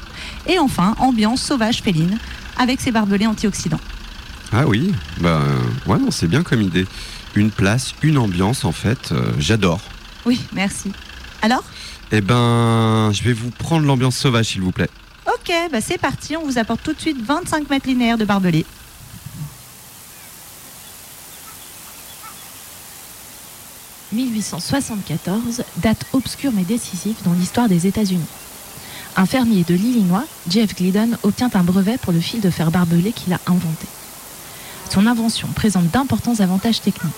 [0.47, 2.17] Et enfin, ambiance sauvage féline
[2.57, 3.80] avec ses barbelés antioxydants.
[4.51, 5.41] Ah oui, bah
[5.88, 6.86] ouais, non, c'est bien comme idée.
[7.36, 9.82] Une place, une ambiance en fait, euh, j'adore.
[10.26, 10.91] Oui, merci.
[11.41, 11.63] Alors?
[12.11, 14.89] Eh ben, je vais vous prendre l'ambiance sauvage s'il vous plaît.
[15.26, 18.65] Ok, bah c'est parti, on vous apporte tout de suite 25 mètres linéaires de barbelés.
[24.14, 28.22] «1874, date obscure mais décisive dans l'histoire des États-Unis.
[29.16, 33.11] Un fermier de l'Illinois, Jeff Glidden, obtient un brevet pour le fil de fer barbelé
[33.11, 33.88] qu'il a inventé.
[34.89, 37.14] Son invention présente d'importants avantages techniques.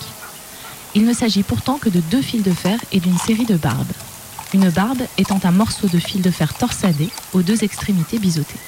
[0.94, 3.92] Il ne s'agit pourtant que de deux fils de fer et d'une série de barbes.
[4.54, 8.60] Une barbe étant un morceau de fil de fer torsadé aux deux extrémités biseautées.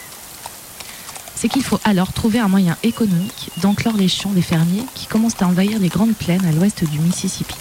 [1.35, 5.41] C'est qu'il faut alors trouver un moyen économique d'enclore les champs des fermiers qui commencent
[5.41, 7.55] à envahir les grandes plaines à l'ouest du Mississippi.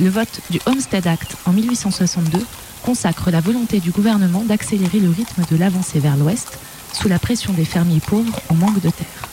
[0.00, 2.38] Le vote du Homestead Act en 1862
[2.82, 6.58] consacre la volonté du gouvernement d'accélérer le rythme de l'avancée vers l'ouest
[6.94, 9.28] sous la pression des fermiers pauvres en manque de terre.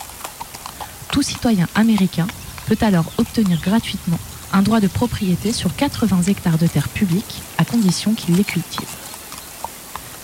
[1.09, 2.27] Tout citoyen américain
[2.65, 4.19] peut alors obtenir gratuitement
[4.51, 8.89] un droit de propriété sur 80 hectares de terre publique à condition qu'il les cultive.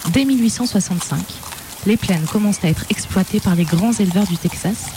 [0.10, 1.20] Dès 1865,
[1.86, 4.88] les plaines commencent à être exploitées par les grands éleveurs du Texas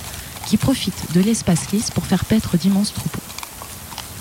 [0.45, 3.23] qui profitent de l'espace lisse pour faire paître d'immenses troupeaux.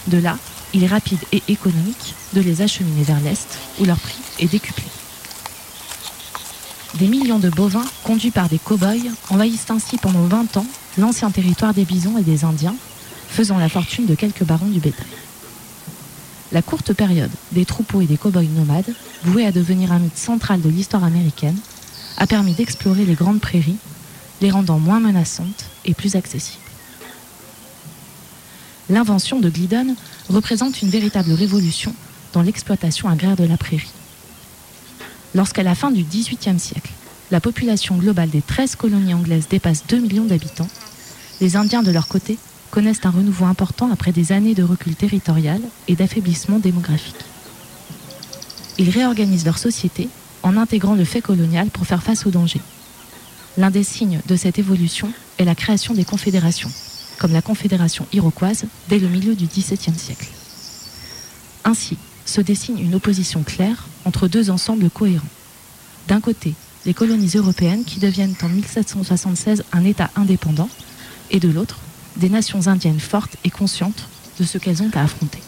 [0.07, 0.37] De là,
[0.75, 4.83] il est rapide et économique de les acheminer vers l'Est où leur prix est décuplé.
[6.95, 10.65] Des millions de bovins conduits par des cow-boys envahissent ainsi pendant 20 ans
[10.97, 12.75] l'ancien territoire des bisons et des Indiens,
[13.29, 15.05] faisant la fortune de quelques barons du bétail.
[16.51, 20.61] La courte période des troupeaux et des cow-boys nomades, voués à devenir un mythe central
[20.61, 21.57] de l'histoire américaine,
[22.17, 23.77] a permis d'explorer les grandes prairies,
[24.41, 26.64] les rendant moins menaçantes et plus accessibles.
[28.89, 29.95] L'invention de Glidden
[30.29, 31.95] représente une véritable révolution
[32.33, 33.91] dans l'exploitation agraire de la prairie.
[35.33, 36.91] Lorsqu'à la fin du XVIIIe siècle,
[37.31, 40.69] la population globale des 13 colonies anglaises dépasse 2 millions d'habitants,
[41.41, 42.37] les Indiens de leur côté
[42.69, 47.15] connaissent un renouveau important après des années de recul territorial et d'affaiblissement démographique.
[48.77, 50.09] Ils réorganisent leur société
[50.43, 52.61] en intégrant le fait colonial pour faire face aux dangers.
[53.57, 56.71] L'un des signes de cette évolution est la création des confédérations,
[57.19, 60.27] comme la confédération iroquoise dès le milieu du XVIIe siècle.
[61.63, 65.25] Ainsi se dessine une opposition claire entre deux ensembles cohérents.
[66.07, 66.53] D'un côté,
[66.85, 70.69] les colonies européennes qui deviennent en 1776 un État indépendant,
[71.31, 71.79] et de l'autre,
[72.17, 74.07] des nations indiennes fortes et conscientes
[74.39, 75.41] de ce qu'elles ont à affronter.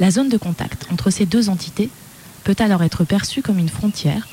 [0.00, 1.90] La zone de contact entre ces deux entités
[2.44, 4.26] peut alors être perçue comme une frontière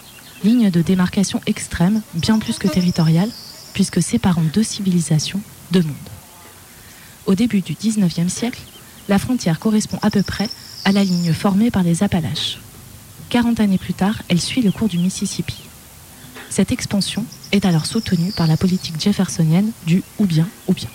[0.44, 3.30] Ligne de démarcation extrême, bien plus que territoriale,
[3.74, 5.96] puisque séparant deux civilisations, deux mondes.
[7.26, 8.62] Au début du 19e siècle,
[9.10, 10.50] la frontière correspond à peu près
[10.86, 12.60] à la ligne formée par les Appalaches.
[13.30, 15.64] 40 années plus tard, elle suit le cours du Mississippi.
[16.50, 20.90] Cette expansion est alors soutenue par la politique jeffersonienne du ou bien ou bien.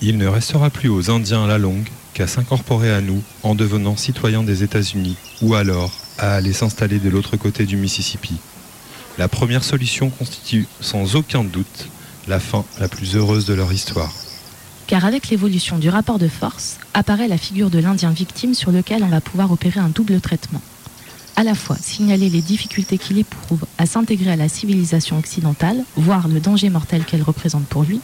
[0.00, 3.96] Il ne restera plus aux Indiens à la longue qu'à s'incorporer à nous en devenant
[3.96, 8.34] citoyens des États-Unis ou alors à aller s'installer de l'autre côté du Mississippi.
[9.16, 11.88] La première solution constitue sans aucun doute
[12.28, 14.12] la fin la plus heureuse de leur histoire.
[14.86, 19.02] Car avec l'évolution du rapport de force, apparaît la figure de l'Indien victime sur lequel
[19.02, 20.60] on va pouvoir opérer un double traitement.
[21.36, 26.28] À la fois signaler les difficultés qu'il éprouve à s'intégrer à la civilisation occidentale, voire
[26.28, 28.00] le danger mortel qu'elle représente pour lui,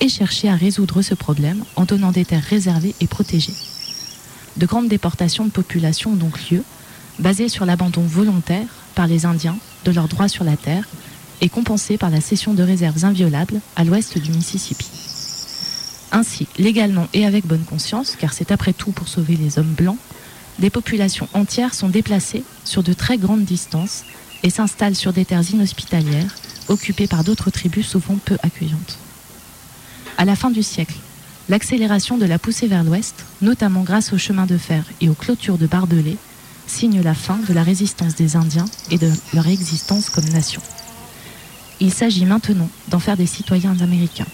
[0.00, 3.54] et chercher à résoudre ce problème en donnant des terres réservées et protégées.
[4.56, 6.62] De grandes déportations de population ont donc lieu,
[7.18, 10.88] basées sur l'abandon volontaire par les Indiens de leurs droits sur la terre
[11.42, 14.88] et compensées par la cession de réserves inviolables à l'ouest du Mississippi.
[16.12, 19.98] Ainsi, légalement et avec bonne conscience, car c'est après tout pour sauver les hommes blancs,
[20.60, 24.04] des populations entières sont déplacées sur de très grandes distances
[24.44, 26.34] et s'installent sur des terres inhospitalières,
[26.68, 28.98] occupées par d'autres tribus souvent peu accueillantes.
[30.18, 30.96] À la fin du siècle,
[31.48, 35.58] l'accélération de la poussée vers l'ouest, notamment grâce aux chemins de fer et aux clôtures
[35.58, 36.18] de barbelés,
[36.68, 40.62] signe la fin de la résistance des Indiens et de leur existence comme nation.
[41.82, 44.28] Il s'agit maintenant d'en faire des citoyens américains.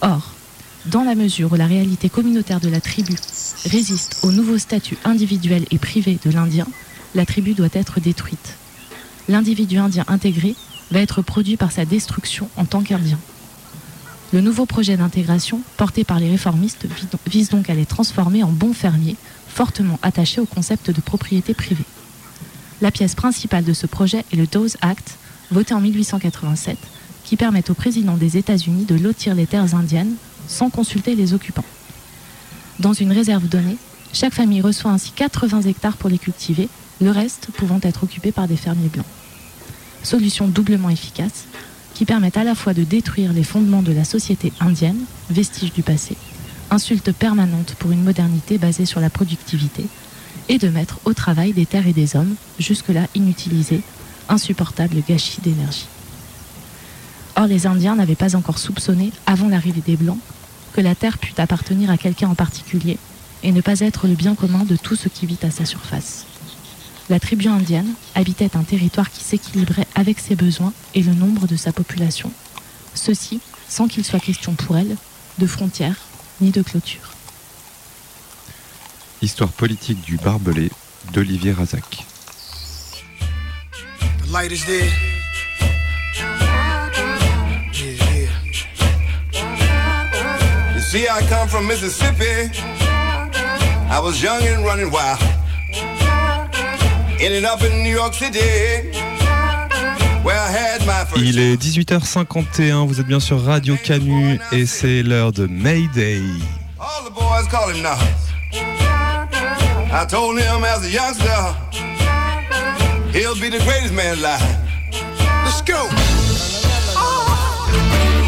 [0.00, 0.32] Or,
[0.86, 3.14] dans la mesure où la réalité communautaire de la tribu
[3.66, 6.66] résiste au nouveau statut individuel et privé de l'Indien,
[7.14, 8.56] la tribu doit être détruite.
[9.28, 10.54] L'individu indien intégré
[10.90, 13.18] va être produit par sa destruction en tant qu'Indien.
[14.32, 16.86] Le nouveau projet d'intégration, porté par les réformistes,
[17.26, 19.16] vise donc à les transformer en bons fermiers,
[19.48, 21.84] fortement attachés au concept de propriété privée.
[22.80, 25.18] La pièce principale de ce projet est le Dawes Act,
[25.50, 26.78] voté en 1887,
[27.24, 30.14] qui permet au président des États-Unis de lotir les terres indiennes
[30.46, 31.64] sans consulter les occupants.
[32.80, 33.76] Dans une réserve donnée,
[34.12, 36.68] chaque famille reçoit ainsi 80 hectares pour les cultiver,
[37.00, 39.06] le reste pouvant être occupé par des fermiers blancs.
[40.02, 41.46] Solution doublement efficace
[41.94, 45.82] qui permet à la fois de détruire les fondements de la société indienne, vestige du
[45.82, 46.16] passé,
[46.70, 49.86] insulte permanente pour une modernité basée sur la productivité,
[50.48, 53.80] et de mettre au travail des terres et des hommes, jusque-là inutilisés,
[54.28, 55.86] insupportable gâchis d'énergie.
[57.36, 60.18] Or, les Indiens n'avaient pas encore soupçonné, avant l'arrivée des Blancs,
[60.72, 62.98] que la terre pût appartenir à quelqu'un en particulier
[63.42, 66.26] et ne pas être le bien commun de tout ce qui vit à sa surface.
[67.10, 71.56] La tribu indienne habitait un territoire qui s'équilibrait avec ses besoins et le nombre de
[71.56, 72.32] sa population,
[72.94, 74.96] ceci sans qu'il soit question pour elle
[75.38, 75.96] de frontières
[76.40, 77.12] ni de clôture.
[79.20, 80.70] Histoire politique du barbelé
[81.12, 82.06] d'Olivier Razac.
[84.24, 84.90] The light is there.
[87.72, 87.98] Yeah,
[89.32, 90.74] yeah.
[90.74, 92.50] You see, I come from Mississippi.
[93.90, 95.20] I was young and running wild.
[97.20, 98.90] Ended up in New York City.
[100.22, 101.22] Where I had my first.
[101.22, 106.22] Il est 18h51, vous êtes bien sur Radio Canu et c'est l'heure de Mayday.
[106.80, 107.98] All the boys call him now.
[109.92, 111.54] I told him as a youngster,
[113.24, 114.42] he'll be the greatest man alive.
[115.44, 115.88] Let's go.
[116.94, 118.23] I'm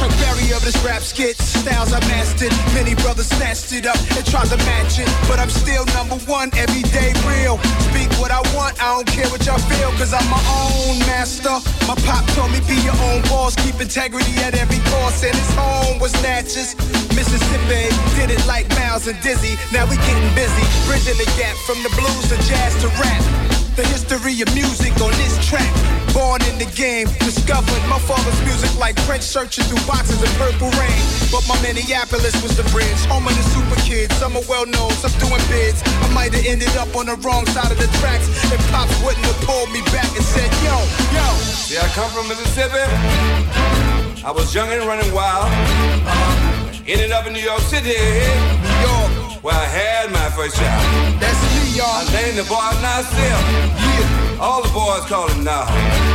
[0.00, 1.36] Chuck Berry of this rap skit.
[1.36, 2.56] Styles I mastered.
[2.72, 5.04] Many brothers snatched it up and tried to match it.
[5.28, 7.60] But I'm still number one, everyday real.
[7.92, 11.52] Speak what I want, I don't care what y'all feel, cause I'm my own master.
[11.84, 15.22] My pop told me be your own boss, keep integrity at every cost.
[15.22, 16.72] And his home was Natchez,
[17.12, 17.92] Mississippi.
[18.16, 19.60] Did it like Miles and Dizzy.
[19.68, 23.59] Now we getting busy, bridging the gap from the blues to jazz to rap.
[23.76, 25.70] The history of music on this track.
[26.12, 30.70] Born in the game, discovered my father's music like French searching through boxes of purple
[30.74, 31.00] rain.
[31.30, 34.10] But my Minneapolis was the bridge, home of the super kids.
[34.16, 35.82] Some are well known, some doing bids.
[36.02, 39.24] I might have ended up on the wrong side of the tracks if Pops wouldn't
[39.24, 40.74] have pulled me back and said, Yo,
[41.14, 41.26] yo.
[41.64, 42.82] See, I come from Mississippi.
[44.26, 45.46] I was young and running wild.
[46.90, 47.94] Ended up in New York City.
[47.94, 49.44] New York.
[49.46, 51.20] Where I had my first child.
[51.22, 51.86] That's y'all.
[51.86, 53.20] I named the boy Nasir.
[53.22, 54.40] Yeah.
[54.40, 55.66] All the boys call him now.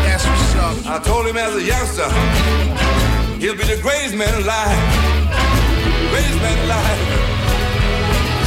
[0.05, 0.75] That's what's up.
[0.87, 2.09] I told him as a youngster,
[3.39, 4.79] he'll be the greatest man alive.
[6.09, 7.35] Greatest man alive.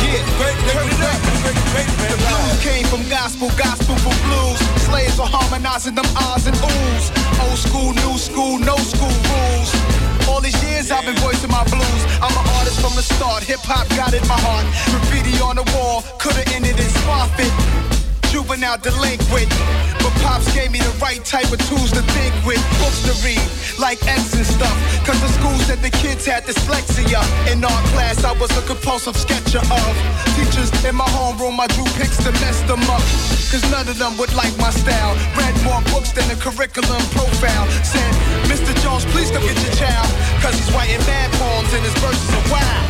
[0.03, 4.59] Yeah, Great, great, great, great, great man The blues came from gospel, gospel for blues.
[4.89, 7.07] Slaves were harmonizing them ahs and oohs.
[7.45, 10.18] Old school, new school, no school rules.
[10.29, 12.03] All these years I've been voicing my blues.
[12.23, 13.43] I'm an artist from the start.
[13.43, 14.67] Hip hop got in my heart.
[14.93, 17.98] Graffiti on the wall, could've ended in Spoffit.
[18.39, 19.51] Juvenile delinquent.
[19.99, 22.63] But Pops gave me the right type of tools to think with.
[22.79, 23.43] Books to read,
[23.83, 24.79] like X and stuff.
[25.03, 27.19] Cause the school said the kids had dyslexia.
[27.51, 29.95] In art class, I was a compulsive sketcher of.
[30.39, 33.03] Teachers in my homeroom, I drew pics to mess them up.
[33.51, 35.19] Cause none of them would like my style.
[35.35, 37.67] Read more books than the curriculum profile.
[37.83, 38.15] Said,
[38.47, 38.71] Mr.
[38.87, 40.07] Jones, please come get your child.
[40.39, 42.87] Cause he's writing mad poems and his verses are wild.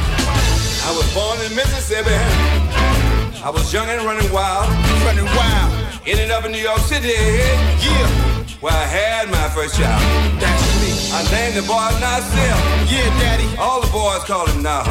[0.84, 2.68] I was born in Mississippi.
[3.49, 4.68] I was young and running wild.
[5.09, 5.72] Running wild.
[6.05, 7.16] Ended up in New York City.
[7.80, 8.05] Yeah.
[8.61, 10.05] Where I had my first child.
[10.36, 10.92] That's me.
[11.16, 12.53] I named the boy Nasir.
[12.92, 13.49] Yeah, daddy.
[13.57, 14.84] All the boys call him now.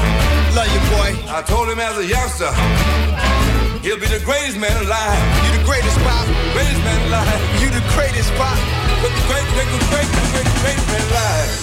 [0.57, 1.13] Love you, boy.
[1.29, 2.49] I told him as a youngster.
[3.85, 5.21] He'll be the greatest man alive.
[5.45, 6.25] You the greatest, Pop.
[6.57, 7.61] Greatest man alive.
[7.61, 8.57] You the greatest, Pop.
[9.05, 11.53] But the great, great, great, great, great, great man alive.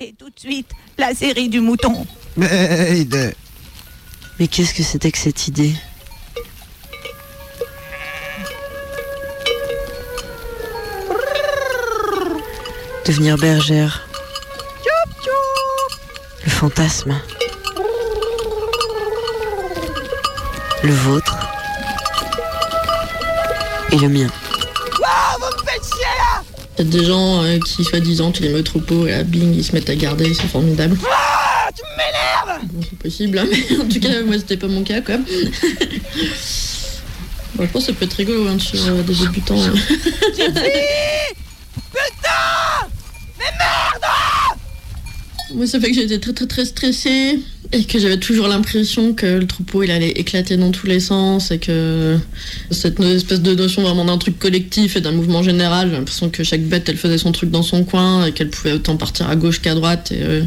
[0.00, 2.06] Et tout de suite, la série du mouton.
[4.40, 5.74] Mais qu'est-ce que c'était que cette idée
[13.04, 14.06] Devenir bergère.
[16.44, 17.20] Le fantasme.
[20.84, 21.36] Le vôtre.
[23.90, 24.28] Et le mien.
[24.28, 26.42] Vous me faites chier là
[26.78, 29.24] Il y a des gens euh, qui, soi-disant, tu les mets au troupeau et à
[29.24, 30.96] bing, ils se mettent à garder, c'est formidable.
[31.10, 34.82] Ah, tu m'énerves Bon, c'est possible, hein, mais en tout cas, moi, c'était pas mon
[34.82, 35.16] cas, quoi.
[37.54, 39.60] Bon, je pense que ça peut être rigolo hein, sur euh, des débutants.
[39.60, 39.72] hein.
[41.90, 42.88] Putain
[43.38, 44.04] Mais merde
[45.54, 47.40] Moi, ça fait que j'étais très très très stressée
[47.72, 51.50] et que j'avais toujours l'impression que le troupeau il allait éclater dans tous les sens
[51.50, 52.16] et que
[52.70, 56.44] cette espèce de notion vraiment d'un truc collectif et d'un mouvement général, j'ai l'impression que
[56.44, 59.36] chaque bête elle faisait son truc dans son coin et qu'elle pouvait autant partir à
[59.36, 60.12] gauche qu'à droite.
[60.12, 60.44] Et, euh,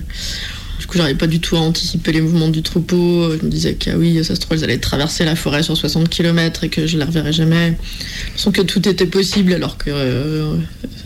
[0.92, 3.32] coup, j'arrivais pas du tout à anticiper les mouvements du troupeau.
[3.38, 5.76] Je me disais que ah oui, ça se trouve, ils allaient traverser la forêt sur
[5.78, 7.78] 60 km et que je les reverrais jamais.
[8.26, 10.58] L'impression que tout était possible alors que euh,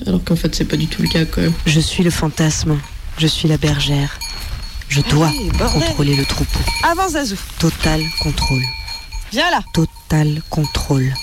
[0.08, 1.44] alors qu'en fait c'est pas du tout le cas quoi.
[1.66, 2.78] Je suis le fantasme.
[3.18, 4.20] Je suis la bergère.
[4.90, 5.82] Je dois Allez, bordel.
[5.82, 6.60] contrôler le troupeau.
[6.84, 7.38] Avance, Zazou.
[7.60, 8.62] Total contrôle.
[9.32, 9.62] Viens là.
[9.74, 11.14] Total contrôle.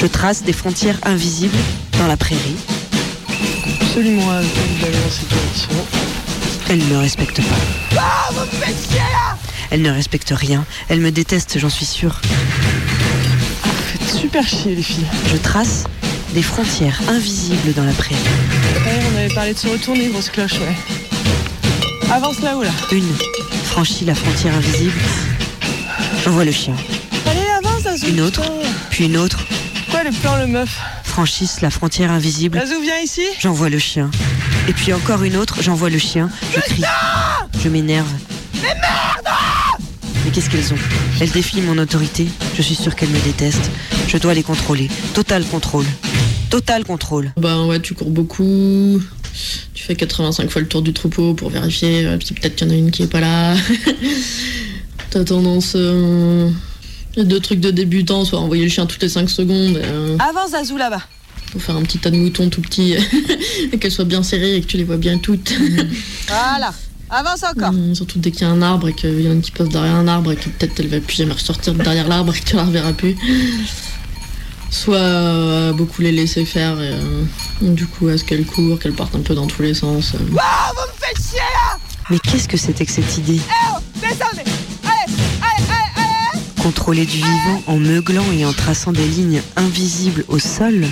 [0.00, 1.58] Je trace des frontières invisibles
[1.98, 2.56] dans la prairie.
[3.80, 5.70] Absolument incapable d'aller dans cette direction.
[6.70, 7.98] Elle ne me respecte pas.
[7.98, 9.36] Ah, vous me faites chier là
[9.70, 10.64] Elle ne respecte rien.
[10.88, 12.20] Elle me déteste, j'en suis sûre.
[13.62, 15.06] Vous faites super chier, les filles.
[15.32, 15.84] Je trace
[16.34, 18.20] des frontières invisibles dans la prairie.
[18.84, 22.12] Ouais, on avait parlé de se retourner, grosse cloche, ouais.
[22.12, 22.70] Avance là-haut, là.
[22.92, 23.08] Une
[23.64, 24.98] franchit la frontière invisible.
[26.22, 26.74] J'envoie le chien.
[27.26, 28.08] Allez, avance, Zazou.
[28.08, 28.68] Une autre, putain.
[28.90, 29.38] puis une autre
[29.90, 30.78] Quoi, le plan, le meuf?
[31.18, 32.62] Franchissent la frontière invisible.
[32.80, 33.22] Viens ici.
[33.40, 34.08] J'envoie le chien.
[34.68, 36.30] Et puis encore une autre, j'envoie le chien.
[36.54, 36.84] Je crie.
[37.60, 38.06] Je m'énerve.
[38.62, 39.36] Mais merde
[40.24, 40.78] Mais qu'est-ce qu'elles ont?
[41.20, 42.28] Elles défient mon autorité.
[42.54, 43.68] Je suis sûre qu'elles me détestent.
[44.06, 44.88] Je dois les contrôler.
[45.12, 45.86] Total contrôle.
[46.50, 47.32] Total contrôle.
[47.36, 49.02] Bah ouais, tu cours beaucoup.
[49.74, 52.70] Tu fais 85 fois le tour du troupeau pour vérifier euh, si peut-être qu'il y
[52.70, 53.56] en a une qui est pas là.
[55.10, 55.72] T'as tendance.
[55.74, 56.48] Euh...
[57.16, 59.76] il y a deux trucs de débutant, soit envoyer le chien toutes les 5 secondes
[59.76, 61.02] euh, Avance, Zazou là-bas.
[61.52, 62.94] pour faire un petit tas de moutons tout petits
[63.72, 65.52] et qu'elles soient bien serrées et que tu les vois bien toutes.
[66.28, 66.72] Voilà.
[67.10, 67.70] Avance encore.
[67.70, 69.50] Hum, surtout dès qu'il y a un arbre et qu'il y en a une qui
[69.50, 72.34] passe derrière un arbre et que peut-être elle va plus jamais ressortir de derrière l'arbre
[72.34, 73.16] et que tu la reverras plus.
[74.70, 77.24] Soit euh, beaucoup les laisser faire et euh,
[77.62, 80.12] du coup à ce qu'elles courent, qu'elles partent un peu dans tous les sens.
[80.14, 80.18] euh.
[80.38, 81.78] Ah, vous me faites chier là
[82.10, 83.40] Mais qu'est-ce que c'était que cette idée?
[83.40, 84.50] Eh oh Descendez
[86.62, 90.84] Contrôler du vivant en meuglant et en traçant des lignes invisibles au sol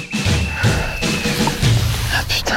[2.15, 2.57] Ah putain.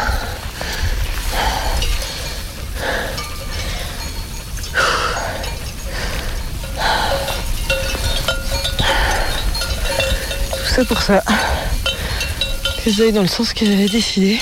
[10.52, 11.24] Tout ça pour ça.
[12.84, 14.40] Que j'aille dans le sens que j'avais décidé.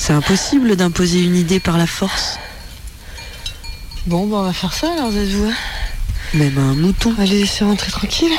[0.00, 2.38] C'est impossible d'imposer une idée par la force.
[4.06, 5.44] Bon, bah on va faire ça alors, Zazou.
[5.44, 5.54] hein.
[6.32, 7.10] Même un mouton.
[7.10, 8.32] On va les laisser rentrer tranquille.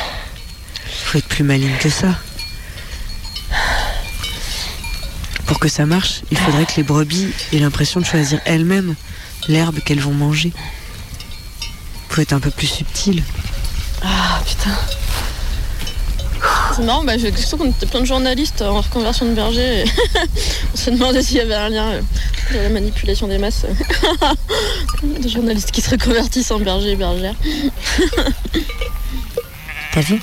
[1.05, 2.15] Faut être plus maligne que ça.
[5.45, 8.95] Pour que ça marche, il faudrait que les brebis aient l'impression de choisir elles-mêmes
[9.47, 10.51] l'herbe qu'elles vont manger.
[12.09, 13.23] Faut être un peu plus subtil.
[14.01, 14.75] Ah putain.
[16.75, 19.81] C'est marrant, bah, j'ai l'impression qu'on était plein de journalistes en reconversion de berger.
[19.81, 19.85] et
[20.73, 22.01] on s'est demandé s'il y avait un lien euh,
[22.53, 23.65] de la manipulation des masses.
[25.03, 27.35] des journalistes qui se reconvertissent en berger et bergères.
[29.93, 30.21] T'as vu?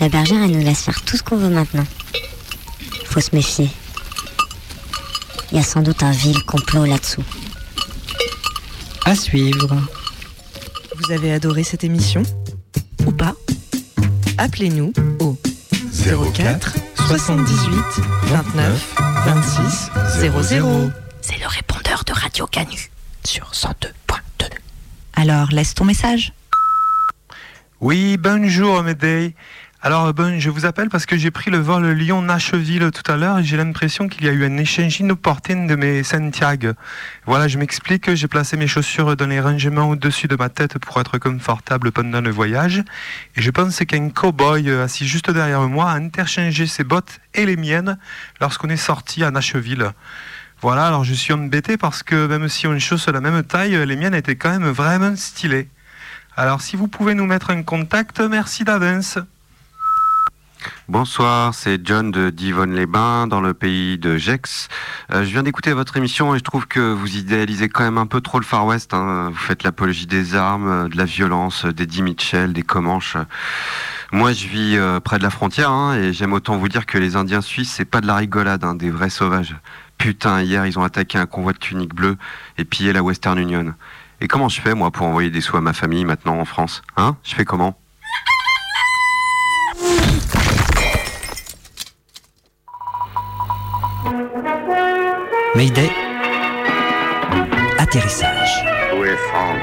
[0.00, 1.86] La bergère, elle nous laisse faire tout ce qu'on veut maintenant.
[3.06, 3.68] Faut se méfier.
[5.50, 7.24] Il y a sans doute un vil complot là-dessous.
[9.04, 9.76] À suivre.
[10.96, 12.22] Vous avez adoré cette émission?
[13.06, 13.34] Ou pas?
[14.38, 15.36] Appelez-nous au
[16.04, 16.74] 04
[17.06, 17.82] 78
[18.24, 18.94] 29
[19.24, 19.90] 26
[20.20, 20.90] 00.
[21.22, 22.90] C'est le répondeur de Radio Canu
[23.24, 24.50] sur 102.2.
[25.14, 26.34] Alors, laisse ton message.
[27.80, 29.34] Oui, bonjour Médée.
[29.86, 33.40] Alors, bon, je vous appelle parce que j'ai pris le vol Lyon-Nashville tout à l'heure
[33.40, 36.70] et j'ai l'impression qu'il y a eu un échange inopportun de mes Santiago.
[37.26, 40.98] Voilà, je m'explique, j'ai placé mes chaussures dans les rangements au-dessus de ma tête pour
[41.02, 42.78] être confortable pendant le voyage.
[43.36, 47.44] Et je pense qu'un cow-boy euh, assis juste derrière moi a interchangé ses bottes et
[47.44, 47.98] les miennes
[48.40, 49.90] lorsqu'on est sorti à Nashville.
[50.62, 53.96] Voilà, alors je suis embêté parce que même si on chausse la même taille, les
[53.96, 55.68] miennes étaient quand même vraiment stylées.
[56.38, 59.18] Alors si vous pouvez nous mettre en contact, merci d'avance.
[60.88, 64.68] Bonsoir, c'est John de Divonne-les-Bains, dans le pays de Gex.
[65.12, 68.06] Euh, je viens d'écouter votre émission et je trouve que vous idéalisez quand même un
[68.06, 68.92] peu trop le Far West.
[68.94, 69.30] hein.
[69.30, 73.16] Vous faites l'apologie des armes, euh, de la violence, euh, d'Eddie Mitchell, des Comanches.
[74.12, 77.16] Moi, je vis près de la frontière hein, et j'aime autant vous dire que les
[77.16, 79.56] Indiens suisses, c'est pas de la rigolade, hein, des vrais sauvages.
[79.98, 82.16] Putain, hier, ils ont attaqué un convoi de tuniques bleues
[82.56, 83.74] et pillé la Western Union.
[84.20, 86.82] Et comment je fais, moi, pour envoyer des sous à ma famille maintenant en France
[86.96, 87.16] Hein?
[87.24, 87.76] Je fais comment?
[95.56, 95.88] Mayday.
[97.78, 98.50] Atterrissage.
[98.98, 99.56] Où est Franck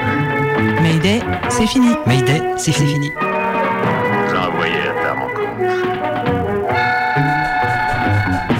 [0.80, 1.20] Mayday,
[1.50, 1.94] c'est fini.
[2.06, 3.12] Mayday, c'est fini.
[3.20, 5.68] J'ai envoyé à ta rencontre.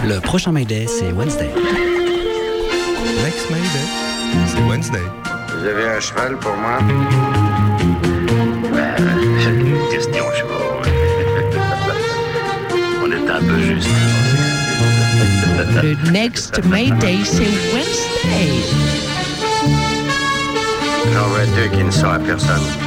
[0.06, 1.48] Le prochain Mayday, c'est Wednesday.
[3.24, 3.86] Next Mayday,
[4.46, 5.00] c'est Wednesday.
[5.58, 6.78] Vous avez un cheval pour moi?
[8.72, 8.94] Ben,
[9.90, 10.82] question de chevaux.
[13.04, 13.88] On est un peu juste.
[15.70, 17.42] Le next Mayday, c'est
[17.72, 18.62] Wednesday.
[21.12, 22.81] J'en vois deux qui ne sont à personne.